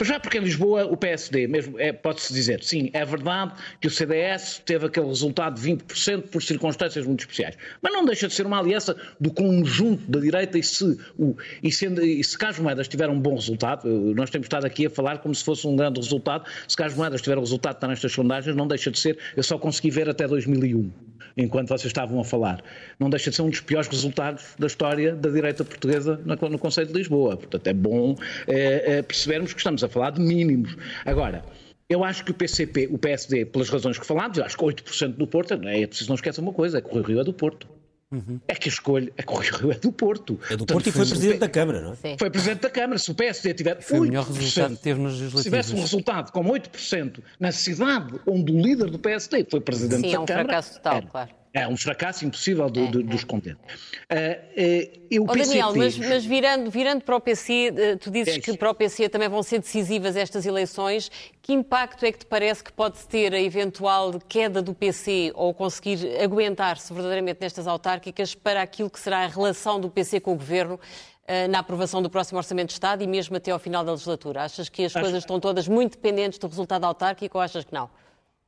[0.02, 3.90] Já porque em Lisboa o PSD, mesmo é, pode-se dizer, sim, é verdade que o
[3.90, 7.56] CDS teve aquele resultado de 20% por circunstâncias muito especiais.
[7.80, 11.70] Mas não deixa de ser uma aliança do conjunto da direita e se, o, e
[11.70, 15.18] sendo, e se Carlos Moedas tiver um bom resultado, nós temos estado aqui a falar
[15.18, 18.12] como se fosse um grande resultado, se Carlos Moedas tiver o resultado que está nestas
[18.12, 20.90] sondagens, não deixa de ser, eu só consegui ver até 2001
[21.36, 22.62] enquanto vocês estavam a falar.
[22.98, 26.88] Não deixa de ser um dos piores resultados da história da direita portuguesa no Conselho
[26.88, 27.36] de Lisboa.
[27.36, 28.16] Portanto, é bom
[28.46, 30.76] é, é, percebermos que estamos a falar de mínimos.
[31.04, 31.44] Agora,
[31.88, 35.16] eu acho que o PCP, o PSD, pelas razões que falámos, eu acho que 8%
[35.16, 37.32] do Porto, é, é preciso não esquecer uma coisa, é que o Rio é do
[37.32, 37.68] Porto.
[38.14, 38.40] Uhum.
[38.46, 40.38] É que a escolha, é que o Rio é do Porto.
[40.48, 41.96] É do Porto Portanto, e foi Presidente da Câmara, não é?
[41.96, 42.16] Sim.
[42.16, 42.98] Foi Presidente da Câmara.
[42.98, 45.42] Se o PSD tiver foi 8%, o melhor resultado que teve nas legislativas.
[45.42, 50.02] Se tivesse um resultado com 8% na cidade onde o líder do PSD foi Presidente
[50.02, 50.44] Sim, da é um Câmara...
[50.44, 51.30] fracasso total, era, claro.
[51.54, 52.88] É um fracasso impossível do, é, é.
[53.04, 53.62] dos contentes.
[54.10, 58.40] Uh, uh, oh, Daniel, mas, mas, virando, virando para o PC, uh, tu dizes é
[58.40, 61.08] que para o PC também vão ser decisivas estas eleições.
[61.40, 65.54] Que impacto é que te parece que pode ter a eventual queda do PC ou
[65.54, 70.36] conseguir aguentar-se verdadeiramente nestas autárquicas para aquilo que será a relação do PC com o
[70.36, 70.74] Governo?
[70.74, 74.42] Uh, na aprovação do próximo Orçamento de Estado e mesmo até ao final da legislatura?
[74.42, 75.02] Achas que as Acho...
[75.04, 77.88] coisas estão todas muito dependentes do resultado autárquico ou achas que não?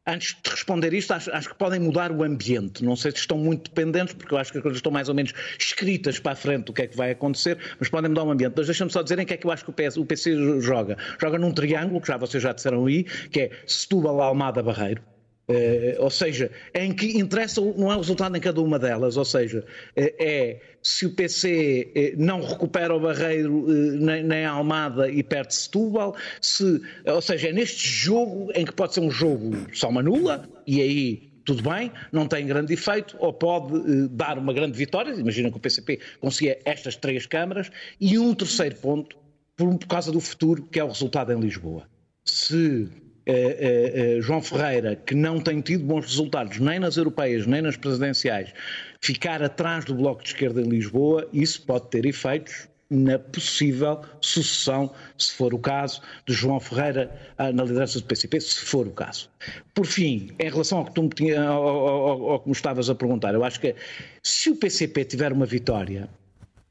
[0.06, 2.84] Antes de responder isto, acho, acho, que podem mudar o ambiente.
[2.84, 5.14] Não sei se estão muito dependentes, porque eu acho que as coisas estão mais ou
[5.14, 8.30] menos escritas para a frente do que é que vai acontecer, mas podem mudar o
[8.30, 8.54] ambiente.
[8.56, 10.96] Mas deixa-me só dizer em que é que eu acho que o, o PC joga.
[11.20, 15.15] Joga num triângulo, que já vocês já disseram aí, que é Setúbal, Almada, Barreiro.
[15.48, 19.24] Uh, ou seja, em que interessa não é o resultado em cada uma delas, ou
[19.24, 19.64] seja, uh,
[19.96, 23.64] é se o PC uh, não recupera o Barreiro
[23.96, 28.72] nem, nem, a Almada e perde Setúbal, se, ou seja, é neste jogo em que
[28.72, 33.16] pode ser um jogo só uma nula, e aí tudo bem, não tem grande efeito,
[33.20, 37.70] ou pode dar uma grande vitória, imagina que o PCP consiga estas três câmaras,
[38.00, 39.16] e um terceiro ponto,
[39.56, 41.88] por, por causa do futuro, que é o resultado em Lisboa.
[42.24, 42.90] Se
[43.28, 47.76] uh, uh, João Ferreira, que não tem tido bons resultados nem nas europeias nem nas
[47.76, 48.52] presidenciais,
[49.00, 54.92] ficar atrás do Bloco de Esquerda em Lisboa, isso pode ter efeitos na possível sucessão,
[55.18, 59.28] se for o caso, de João Ferreira na liderança do PCP, se for o caso.
[59.74, 62.88] Por fim, em relação ao que, tu me, tinha, ao, ao, ao que me estavas
[62.88, 63.74] a perguntar, eu acho que
[64.22, 66.08] se o PCP tiver uma vitória,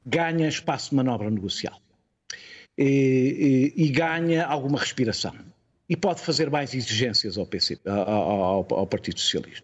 [0.05, 1.81] ganha espaço de manobra negocial
[2.77, 5.33] e, e, e ganha alguma respiração
[5.89, 9.63] e pode fazer mais exigências ao, PC, ao, ao, Partido Socialista.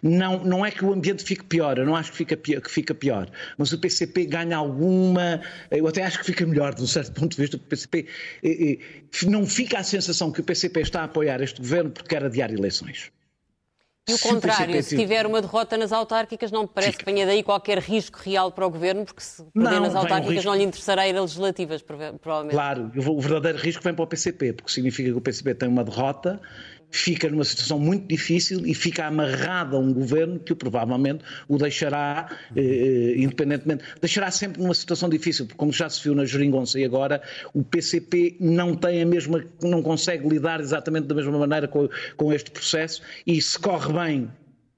[0.00, 2.70] Não, não é que o ambiente fique pior, eu não acho que fica, pior, que
[2.70, 5.40] fica pior, mas o PCP ganha alguma.
[5.72, 8.06] Eu até acho que fica melhor, de um certo ponto de vista, porque o PCP.
[8.44, 12.10] Eh, eh, não fica a sensação que o PCP está a apoiar este governo porque
[12.10, 13.10] quer adiar eleições.
[14.08, 17.04] E o contrário, se tiver uma derrota nas autárquicas, não me parece Fica.
[17.04, 20.44] que venha daí qualquer risco real para o governo, porque se perder não, nas autárquicas
[20.44, 22.52] um não lhe interessará ir a legislativas, provavelmente.
[22.52, 25.82] Claro, o verdadeiro risco vem para o PCP, porque significa que o PCP tem uma
[25.82, 26.40] derrota
[26.90, 32.28] fica numa situação muito difícil e fica amarrado a um governo que provavelmente o deixará,
[32.54, 36.78] eh, eh, independentemente, deixará sempre numa situação difícil, porque como já se viu na Jeringonça
[36.78, 37.20] e agora,
[37.52, 42.32] o PCP não tem a mesma, não consegue lidar exatamente da mesma maneira com, com
[42.32, 44.30] este processo e se corre bem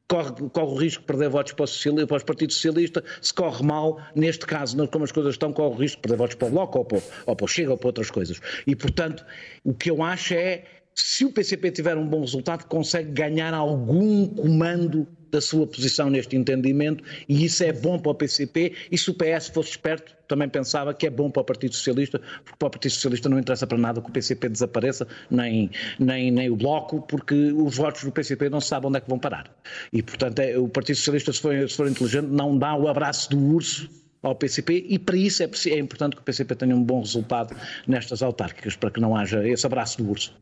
[0.09, 3.63] corre, corre o risco de perder votos para o, para o Partido Socialista, se corre
[3.63, 6.51] mal, neste caso, como as coisas estão, corre o risco de perder votos para o
[6.51, 8.41] Bloco ou para, ou para o Chega ou para outras coisas.
[8.67, 9.25] E, portanto,
[9.63, 10.65] o que eu acho é
[11.01, 16.35] se o PCP tiver um bom resultado, consegue ganhar algum comando da sua posição neste
[16.37, 20.49] entendimento e isso é bom para o PCP e se o PS fosse esperto também
[20.49, 23.67] pensava que é bom para o Partido Socialista porque para o Partido Socialista não interessa
[23.67, 28.11] para nada que o PCP desapareça nem, nem, nem o Bloco porque os votos do
[28.11, 29.55] PCP não se sabe onde é que vão parar.
[29.93, 33.31] E portanto é, o Partido Socialista se for, se for inteligente não dá o abraço
[33.31, 33.89] do urso
[34.23, 37.55] ao PCP e para isso é, é importante que o PCP tenha um bom resultado
[37.87, 40.35] nestas autárquicas para que não haja esse abraço do urso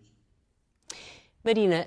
[1.47, 1.87] Marina,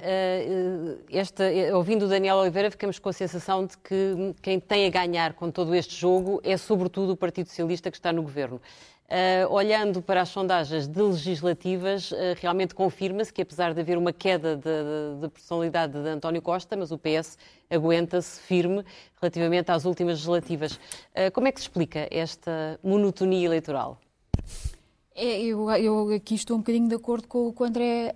[1.11, 1.43] esta,
[1.73, 5.51] ouvindo o Daniel Oliveira, ficamos com a sensação de que quem tem a ganhar com
[5.51, 8.61] todo este jogo é sobretudo o Partido Socialista que está no governo.
[9.49, 14.61] Olhando para as sondagens de legislativas, realmente confirma-se que, apesar de haver uma queda de,
[14.63, 17.37] de, de personalidade de António Costa, mas o PS
[17.69, 18.85] aguenta-se firme
[19.19, 20.79] relativamente às últimas legislativas.
[21.33, 23.99] Como é que se explica esta monotonia eleitoral?
[25.21, 28.15] É, eu, eu, aqui estou um bocadinho de acordo com o que o André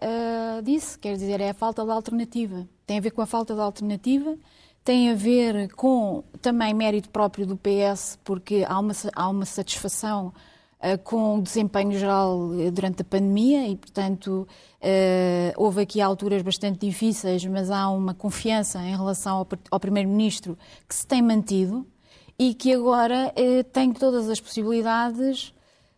[0.64, 2.66] disse, quer dizer, é a falta de alternativa.
[2.88, 4.38] Tem a ver com a falta de alternativa,
[4.86, 10.34] tem a ver com também mérito próprio do PS, porque há uma, há uma satisfação
[10.80, 14.48] eh, com o desempenho geral eh, durante a pandemia e, portanto,
[14.82, 20.96] eh, houve aqui alturas bastante difíceis, mas há uma confiança em relação ao Primeiro-Ministro que
[20.96, 21.86] se tem mantido
[22.40, 23.34] e que agora
[23.72, 25.54] tem todas as possibilidades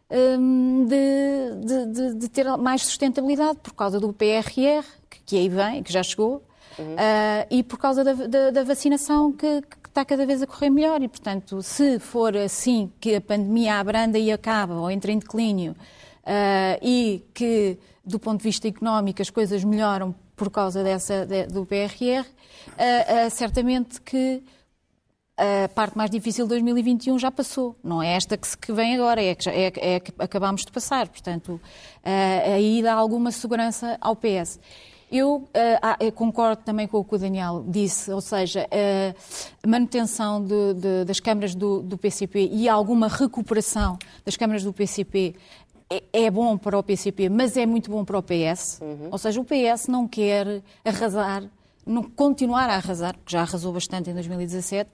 [0.10, 4.86] de, de, de, de, ter mais sustentabilidade por causa do PRR,
[5.26, 6.44] que aí vem, que já chegou,
[6.78, 6.94] uhum.
[6.94, 9.64] uh, e por causa da, da, da vacinação que,
[9.96, 14.20] está cada vez a correr melhor e, portanto, se for assim que a pandemia abranda
[14.20, 19.30] e acaba ou entra em declínio uh, e que, do ponto de vista económico, as
[19.30, 24.44] coisas melhoram por causa dessa, de, do PRR, uh, uh, certamente que
[25.38, 27.76] a parte mais difícil de 2021 já passou.
[27.84, 30.72] Não é esta que, se, que vem agora, é que, é, é que acabámos de
[30.72, 31.08] passar.
[31.10, 31.60] Portanto,
[32.54, 34.60] aí dá alguma segurança ao PS.
[35.12, 35.50] Eu, uh,
[36.00, 38.68] eu, concordo também com o que o Daniel disse, ou seja,
[39.64, 44.74] a manutenção de, de, das câmaras do, do, PCP e alguma recuperação das câmaras do
[44.74, 45.36] PCP
[45.90, 48.80] é, é, bom para o PCP, mas é muito bom para o PS.
[48.82, 49.10] Uhum.
[49.12, 51.44] Ou seja, o PS não quer arrasar,
[51.86, 54.90] não continuar a arrasar, porque já arrasou bastante em 2017.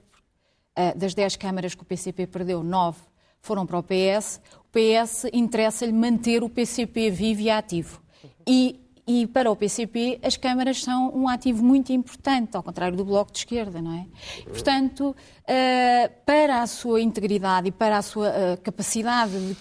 [0.76, 2.98] Uh, das 10 câmaras que o PCP perdeu, 9
[3.40, 4.40] foram para o PS.
[4.58, 8.00] O PS interessa-lhe manter o PCP vivo e ativo.
[8.46, 13.04] E e para o PCP, as câmaras são um ativo muito importante, ao contrário do
[13.04, 14.06] Bloco de Esquerda, não é?
[14.44, 19.54] Portanto, eh, para a sua integridade e para a sua eh, capacidade de,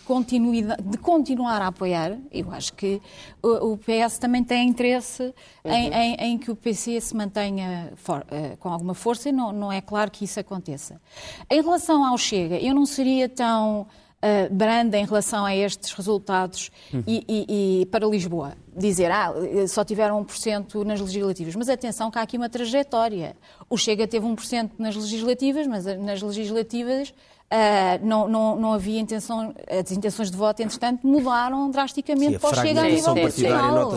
[0.83, 3.01] de continuar a apoiar, eu acho que
[3.41, 5.33] o PS também tem interesse
[5.65, 5.93] em, uhum.
[5.95, 9.71] em, em que o PC se mantenha for, eh, com alguma força e não, não
[9.71, 11.01] é claro que isso aconteça.
[11.49, 13.87] Em relação ao Chega, eu não seria tão
[14.21, 17.03] uh, branda em relação a estes resultados uhum.
[17.07, 18.53] e, e, e, para Lisboa.
[18.75, 19.33] Dizer, ah,
[19.67, 21.55] só tiveram 1% nas legislativas.
[21.55, 23.35] Mas atenção que há aqui uma trajetória.
[23.69, 27.13] O Chega teve 1% nas legislativas, mas nas legislativas
[27.51, 32.49] Uh, não, não, não, havia intenção, as intenções de voto, entretanto, mudaram drasticamente Sim, para
[32.49, 33.91] o Chega a nível nacional.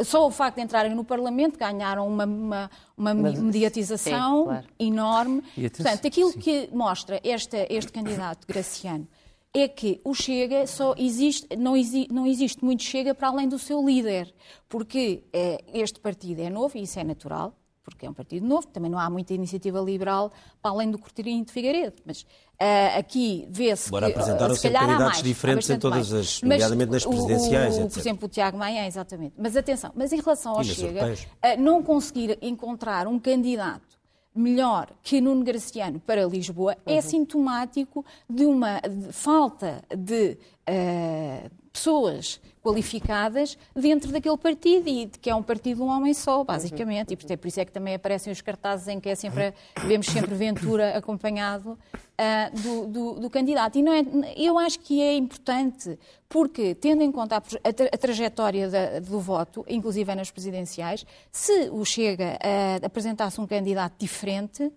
[0.00, 4.66] Só o facto de entrarem no Parlamento ganharam uma, uma, uma mediatização Sim, claro.
[4.78, 5.42] enorme.
[5.54, 6.38] Portanto, aquilo Sim.
[6.38, 9.06] que mostra este, este candidato Graciano
[9.54, 13.58] é que o Chega só existe, não, exi, não existe muito Chega para além do
[13.58, 14.34] seu líder,
[14.68, 18.66] porque é, este partido é novo e isso é natural, porque é um partido novo,
[18.66, 23.46] também não há muita iniciativa liberal para além do Corteirinho de Figueiredo, mas uh, aqui
[23.48, 26.26] vê-se que apresentaram uh, se candidatos diferentes em todas mais.
[26.26, 29.34] as, nomeadamente nas presidenciais, o, o, Por exemplo, o Tiago Maia, exatamente.
[29.38, 33.94] Mas atenção, mas em relação ao Chega, uh, não conseguir encontrar um candidato
[34.34, 36.98] melhor que Nuno Graciano para Lisboa é uhum.
[36.98, 38.80] é sintomático de uma
[39.12, 40.36] falta de
[40.68, 46.42] uh, pessoas qualificadas dentro daquele partido e que é um partido de um homem só,
[46.42, 47.12] basicamente.
[47.12, 49.52] E por isso é que também aparecem os cartazes em que é sempre,
[49.86, 51.78] vemos sempre Ventura acompanhado
[52.18, 53.78] uh, do, do, do, candidato.
[53.78, 54.04] E não é,
[54.36, 55.98] eu acho que é importante,
[56.28, 61.70] porque, tendo em conta a, a, a trajetória da, do voto, inclusive nas presidenciais, se
[61.70, 64.72] o Chega uh, apresentasse um candidato diferente, uh,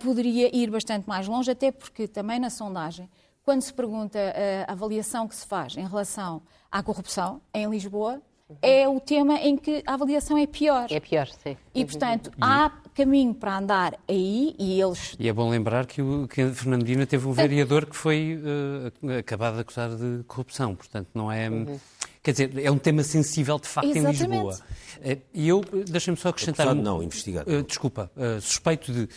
[0.00, 3.08] poderia ir bastante mais longe, até porque também na sondagem
[3.44, 4.18] quando se pergunta
[4.66, 8.20] a avaliação que se faz em relação à corrupção em Lisboa,
[8.62, 10.86] é o tema em que a avaliação é pior.
[10.90, 11.56] É pior, sim.
[11.74, 15.14] E, portanto, há caminho para andar aí e eles...
[15.20, 19.18] E é bom lembrar que, o, que a Fernandina teve um vereador que foi uh,
[19.20, 21.48] acabado de acusar de corrupção, portanto, não é...
[21.48, 21.78] Uhum.
[22.20, 24.24] Quer dizer, é um tema sensível, de facto, Exatamente.
[24.24, 24.58] em Lisboa.
[25.00, 26.66] Eh, e eu, deixem-me só acrescentar...
[26.66, 27.48] Acusado, um, não, investigado.
[27.48, 29.08] Uh, desculpa, uh, suspeito de...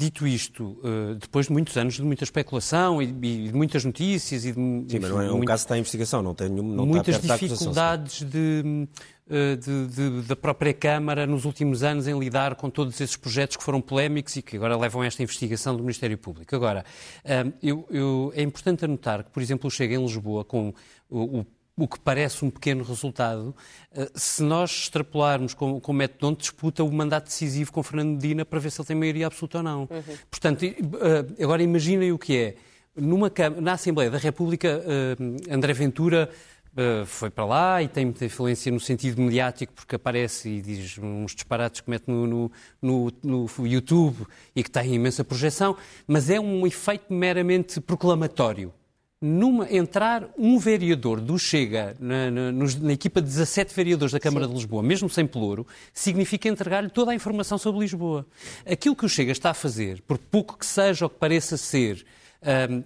[0.00, 4.52] Dito isto, eh, depois de muitos anos de muita especulação e de muitas notícias e
[4.52, 6.48] de, Sim, enfim, mas não é um muito, caso que está em investigação, não tem
[6.48, 8.88] nenhum, não muitas está dificuldades de, eh,
[9.56, 13.62] de, de, da própria Câmara nos últimos anos em lidar com todos esses projetos que
[13.62, 16.54] foram polémicos e que agora levam a esta investigação do Ministério Público.
[16.54, 16.84] Agora,
[17.24, 20.74] eh, eu, eu, é importante anotar que, por exemplo, o Chega em Lisboa com
[21.08, 21.46] o, o
[21.80, 23.54] o que parece um pequeno resultado,
[23.92, 28.10] eh, se nós extrapolarmos com, com o método onde disputa o mandato decisivo com Fernando
[28.10, 29.80] Medina para ver se ele tem maioria absoluta ou não.
[29.82, 30.16] Uhum.
[30.30, 32.56] Portanto, eh, agora imaginem o que é.
[32.94, 36.28] Numa, na Assembleia da República, eh, André Ventura
[36.70, 40.96] Uh, foi para lá e tem muita influência no sentido mediático porque aparece e diz
[40.98, 46.30] uns disparates que mete no, no, no, no, YouTube e que tem imensa projeção, mas
[46.30, 48.72] é um efeito meramente proclamatório.
[49.20, 54.46] Numa, entrar um vereador do Chega na, na, na, equipa de 17 vereadores da Câmara
[54.46, 54.52] Sim.
[54.52, 58.24] de Lisboa, mesmo sem pelouro, significa entregar-lhe toda a informação sobre Lisboa.
[58.64, 62.06] Aquilo que o Chega está a fazer, por pouco que seja ou que pareça ser,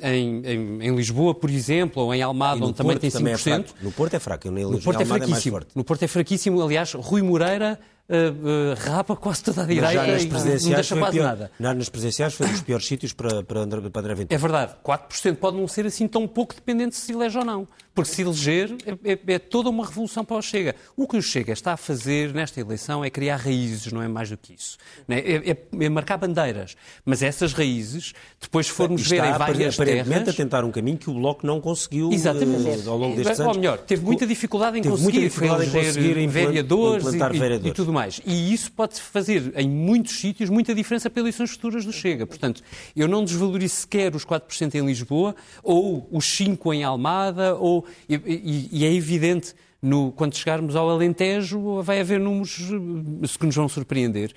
[0.02, 3.64] em, em, em, Lisboa, por exemplo, ou em Almada, onde também tem 5%.
[3.80, 5.58] É no Porto é fraco, no Porto é fraquíssimo.
[5.58, 6.62] É no Porto é fraquíssimo.
[6.62, 7.78] Aliás, Rui Moreira
[8.08, 11.50] uh, rapa quase toda a direita e não deixa quase pior, nada.
[11.58, 14.34] Nas presidenciais foi um dos piores sítios para, para, André, para André Ventura.
[14.34, 17.66] É verdade, 4% pode não ser assim tão pouco dependente se elege ou não.
[17.94, 20.74] Porque se eleger é, é, é, toda uma revolução para o Chega.
[20.96, 24.28] O que o Chega está a fazer nesta eleição é criar raízes, não é mais
[24.28, 24.76] do que isso.
[25.08, 26.76] É, é, é marcar bandeiras.
[27.04, 30.28] Mas essas raízes, depois formos ver em várias aparentemente terras...
[30.28, 33.54] a tentar um caminho que o Bloco não conseguiu uh, ao longo destes anos.
[33.54, 37.64] Ou melhor, teve muita dificuldade em conseguir, dificuldade em conseguir vereadores, e, vereadores.
[37.64, 38.20] E, e tudo mais.
[38.26, 42.26] E isso pode fazer, em muitos sítios, muita diferença para eleições futuras do Chega.
[42.26, 42.62] Portanto,
[42.94, 48.14] eu não desvalorizo sequer os 4% em Lisboa, ou os 5% em Almada, ou, e,
[48.16, 49.54] e, e é evidente
[49.84, 54.32] no, quando chegarmos ao Alentejo, vai haver números eh, que nos vão surpreender.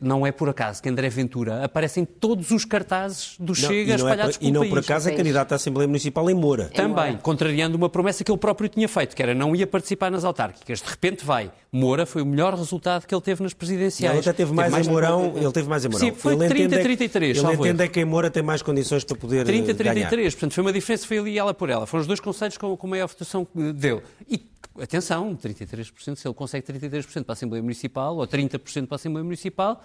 [0.00, 3.82] Não é por acaso que André Ventura aparece em todos os cartazes do não, Chega
[3.82, 4.70] e não espalhados é por, E não país.
[4.70, 6.70] por acaso é candidato à Assembleia Municipal em Moura.
[6.74, 10.24] Também, contrariando uma promessa que ele próprio tinha feito, que era não ia participar nas
[10.24, 10.80] autárquicas.
[10.80, 11.52] De repente vai.
[11.70, 14.16] Moura foi o melhor resultado que ele teve nas presidenciais.
[14.16, 15.32] Ele até teve mais, teve mais em Mourão.
[15.36, 16.08] Ele teve mais em Mourão.
[16.08, 17.22] Sim, foi 30-33.
[17.22, 20.30] Ele entende é que em Moura tem mais condições para poder 30-33.
[20.30, 21.86] Portanto, foi uma diferença, foi ali ela por ela.
[21.86, 24.00] Foram os dois conselhos com, com maior votação dele.
[24.26, 24.38] E
[24.80, 29.24] atenção, 33%, se ele consegue 33% para a Assembleia Municipal ou 30% para a Assembleia
[29.24, 29.82] Municipal,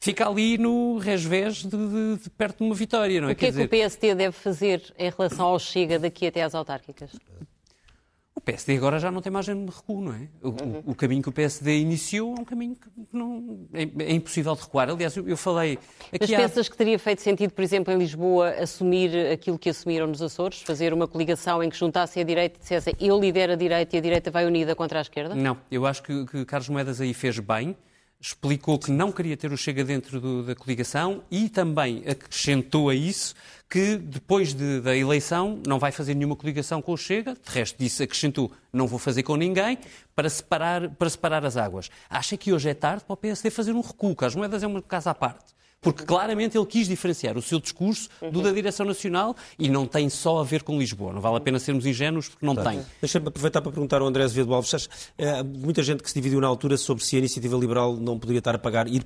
[0.00, 3.32] fica ali no resvés de, de, de, perto de uma vitória, não é?
[3.32, 3.64] O que é que dizer...
[3.64, 7.10] o PSD deve fazer em relação ao Chega daqui até às autárquicas?
[8.36, 10.28] O PSD agora já não tem margem de recuo, não é?
[10.42, 10.82] O, uhum.
[10.86, 14.54] o, o caminho que o PSD iniciou é um caminho que não, é, é impossível
[14.56, 14.90] de recuar.
[14.90, 15.78] Aliás, eu, eu falei.
[16.18, 16.70] Mas pensas há...
[16.70, 20.62] que teria feito sentido, por exemplo, em Lisboa, assumir aquilo que assumiram nos Açores?
[20.62, 23.98] Fazer uma coligação em que juntasse a direita e dissesse eu lidero a direita e
[24.00, 25.34] a direita vai unida contra a esquerda?
[25.34, 27.76] Não, eu acho que, que Carlos Moedas aí fez bem
[28.26, 32.94] explicou que não queria ter o Chega dentro do, da coligação e também acrescentou a
[32.94, 33.34] isso
[33.68, 37.76] que depois de, da eleição não vai fazer nenhuma coligação com o Chega, de resto
[37.78, 39.76] disse, acrescentou, não vou fazer com ninguém,
[40.16, 41.90] para separar, para separar as águas.
[42.08, 44.80] Acha que hoje é tarde para o PSD fazer um recuo, as moedas é uma
[44.80, 45.54] casa à parte
[45.84, 50.08] porque claramente ele quis diferenciar o seu discurso do da direção nacional e não tem
[50.08, 51.12] só a ver com Lisboa.
[51.12, 52.80] Não vale a pena sermos ingênuos porque não tem.
[53.00, 54.88] Deixa-me aproveitar para perguntar ao André Azevedo Alves.
[55.16, 58.38] É, muita gente que se dividiu na altura sobre se a iniciativa liberal não poderia
[58.38, 59.04] estar a pagar, ir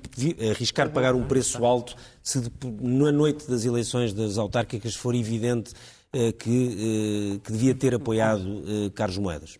[0.49, 2.41] arriscar pagar um preço alto se
[2.81, 5.73] na noite das eleições das autárquicas for evidente
[6.13, 9.59] eh, que, eh, que devia ter apoiado eh, Carlos Moedas.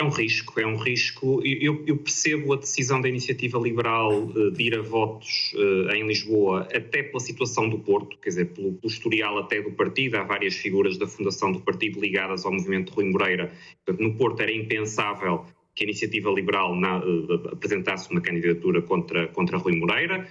[0.00, 1.42] É um risco, é um risco.
[1.44, 6.06] Eu, eu, percebo a decisão da iniciativa liberal uh, de ir a votos uh, em
[6.06, 10.16] Lisboa, até pela situação do Porto, quer dizer, pelo, pelo, historial até do partido.
[10.16, 13.52] Há várias figuras da fundação do partido ligadas ao movimento de Rui Moreira.
[13.84, 15.44] Portanto, no Porto era impensável
[15.74, 20.28] que a iniciativa liberal na, uh, apresentasse uma candidatura contra, contra Rui Moreira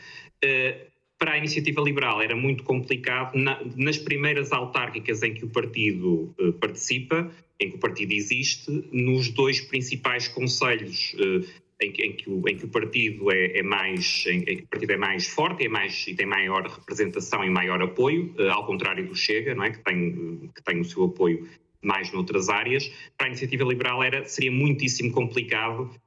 [1.18, 6.34] para a iniciativa liberal era muito complicado na, nas primeiras autárquicas em que o partido
[6.40, 11.46] uh, participa, em que o partido existe, nos dois principais conselhos uh,
[11.82, 14.68] em, em, que o, em, que o, partido é, é mais em, em, que o
[14.68, 18.66] partido é mais forte é mais, e tem maior representação e maior apoio, uh, ao
[18.66, 19.72] contrário do Chega, não é?
[19.72, 21.48] que, tem, que tem o seu apoio
[21.82, 22.92] mais noutras áreas.
[23.18, 26.07] Para a iniciativa liberal era, seria muitíssimo complicado eh, eh,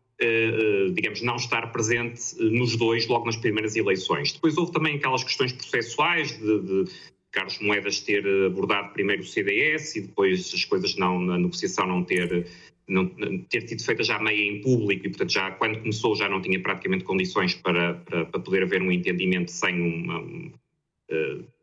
[0.95, 4.33] digamos, não estar presente eh, nos dois logo nas primeiras eleições.
[4.33, 6.93] Depois houve também aquelas questões processuais de, de
[7.33, 12.05] Carlos Moedas ter abordado primeiro o CDS e depois as coisas não, na negociação não
[12.05, 12.47] ter,
[12.89, 13.07] não,
[13.49, 16.61] ter sido feita já meia em público e, portanto, já quando começou já não tinha
[16.61, 20.53] praticamente condições para, para, para poder haver um entendimento sem uma, um,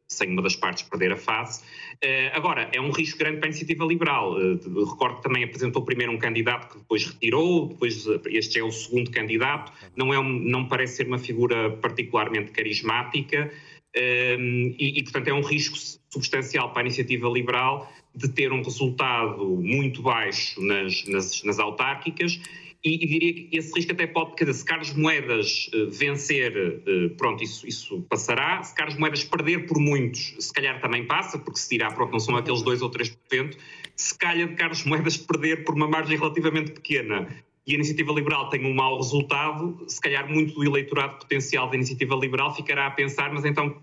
[0.07, 1.61] sem uma das partes perder a face.
[1.95, 4.37] Uh, agora, é um risco grande para a iniciativa liberal.
[4.37, 8.63] Uh, recordo que também apresentou primeiro um candidato que depois retirou, depois uh, este é
[8.63, 9.71] o segundo candidato.
[9.95, 13.51] Não, é um, não parece ser uma figura particularmente carismática
[13.95, 15.75] e, e, portanto, é um risco
[16.11, 22.39] substancial para a iniciativa liberal de ter um resultado muito baixo nas, nas, nas autárquicas
[22.83, 26.83] e, e, diria que esse risco até pode, quer dizer, se Carlos Moedas uh, vencer,
[26.87, 28.61] uh, pronto, isso, isso passará.
[28.63, 32.19] Se Carlos Moedas perder por muitos, se calhar também passa, porque se dirá, pronto, não
[32.19, 33.57] são aqueles 2 ou 3%.
[33.95, 37.27] Se calhar Carlos Moedas perder por uma margem relativamente pequena
[37.67, 41.75] e a Iniciativa Liberal tem um mau resultado, se calhar muito do eleitorado potencial da
[41.75, 43.81] Iniciativa Liberal ficará a pensar, mas então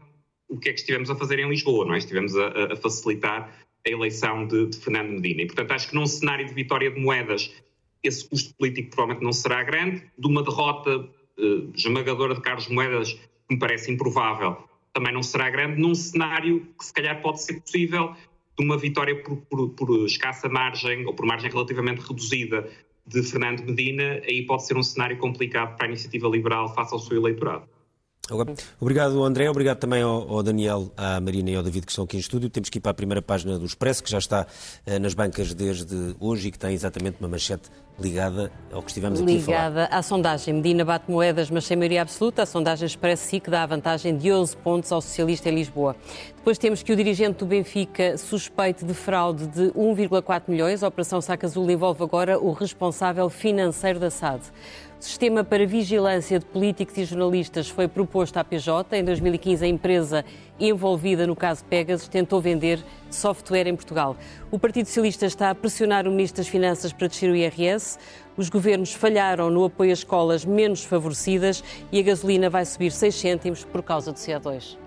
[0.49, 1.99] o que é que estivemos a fazer em Lisboa, não é?
[1.99, 3.55] Estivemos a, a facilitar
[3.87, 5.43] a eleição de, de Fernando Medina.
[5.43, 7.53] E, portanto, acho que num cenário de vitória de moedas,
[8.09, 10.03] esse custo político provavelmente não será grande.
[10.19, 14.57] De uma derrota eh, esmagadora de Carlos Moedas, que me parece improvável,
[14.93, 15.81] também não será grande.
[15.81, 18.15] Num cenário que, se calhar, pode ser possível
[18.59, 22.71] de uma vitória por, por, por escassa margem ou por margem relativamente reduzida
[23.07, 26.99] de Fernando Medina, aí pode ser um cenário complicado para a iniciativa liberal face ao
[26.99, 27.69] seu eleitorado.
[28.81, 29.51] Obrigado, André.
[29.51, 32.49] Obrigado também ao, Daniel, à Marina e ao David que estão aqui em estúdio.
[32.49, 34.47] Temos que ir para a primeira página do Expresso, que já está
[34.87, 39.21] eh, nas bancas desde hoje e que tem exatamente uma manchete ligada ao que estivemos
[39.21, 39.69] aqui ligada a falar.
[39.69, 40.55] Ligada à sondagem.
[40.55, 42.43] Medina bate moedas, mas sem maioria absoluta.
[42.43, 45.97] A sondagem Expresso que dá a vantagem de 11 pontos ao socialista em Lisboa.
[46.37, 50.83] Depois temos que o dirigente do Benfica suspeito de fraude de 1,4 milhões.
[50.83, 54.43] A Operação Saca Azul envolve agora o responsável financeiro da SAD.
[55.05, 58.97] Sistema para vigilância de políticos e jornalistas foi proposto à PJ.
[58.97, 60.25] Em 2015, a empresa
[60.59, 64.17] envolvida no caso Pegasus tentou vender software em Portugal.
[64.51, 67.99] O Partido Socialista está a pressionar o Ministro das Finanças para descer o IRS.
[68.35, 73.15] Os governos falharam no apoio às escolas menos favorecidas e a gasolina vai subir 6
[73.15, 74.84] cêntimos por causa do CO2.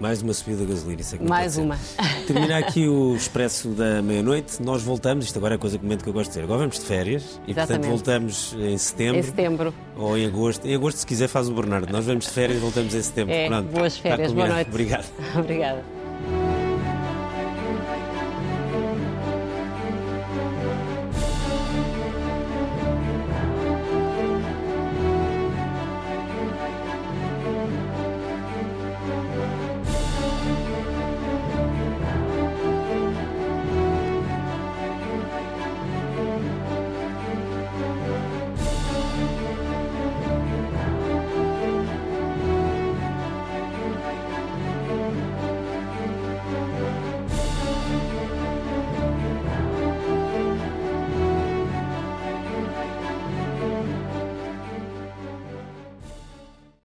[0.00, 1.78] Mais uma subida da gasolina, isso é que Mais uma.
[2.26, 4.60] Termina aqui o Expresso da meia-noite.
[4.62, 6.44] Nós voltamos, isto agora é a coisa que eu gosto de dizer.
[6.44, 7.56] Agora vamos de férias e, Exatamente.
[7.56, 9.18] portanto, voltamos em setembro.
[9.18, 9.74] Em setembro.
[9.96, 10.66] Ou em agosto.
[10.66, 11.92] Em agosto, se quiser, faz o Bernardo.
[11.92, 13.32] Nós vamos de férias e voltamos em setembro.
[13.32, 14.68] É, Pronto, boas férias, boa noite.
[14.68, 15.06] Obrigado.
[15.38, 16.03] Obrigada.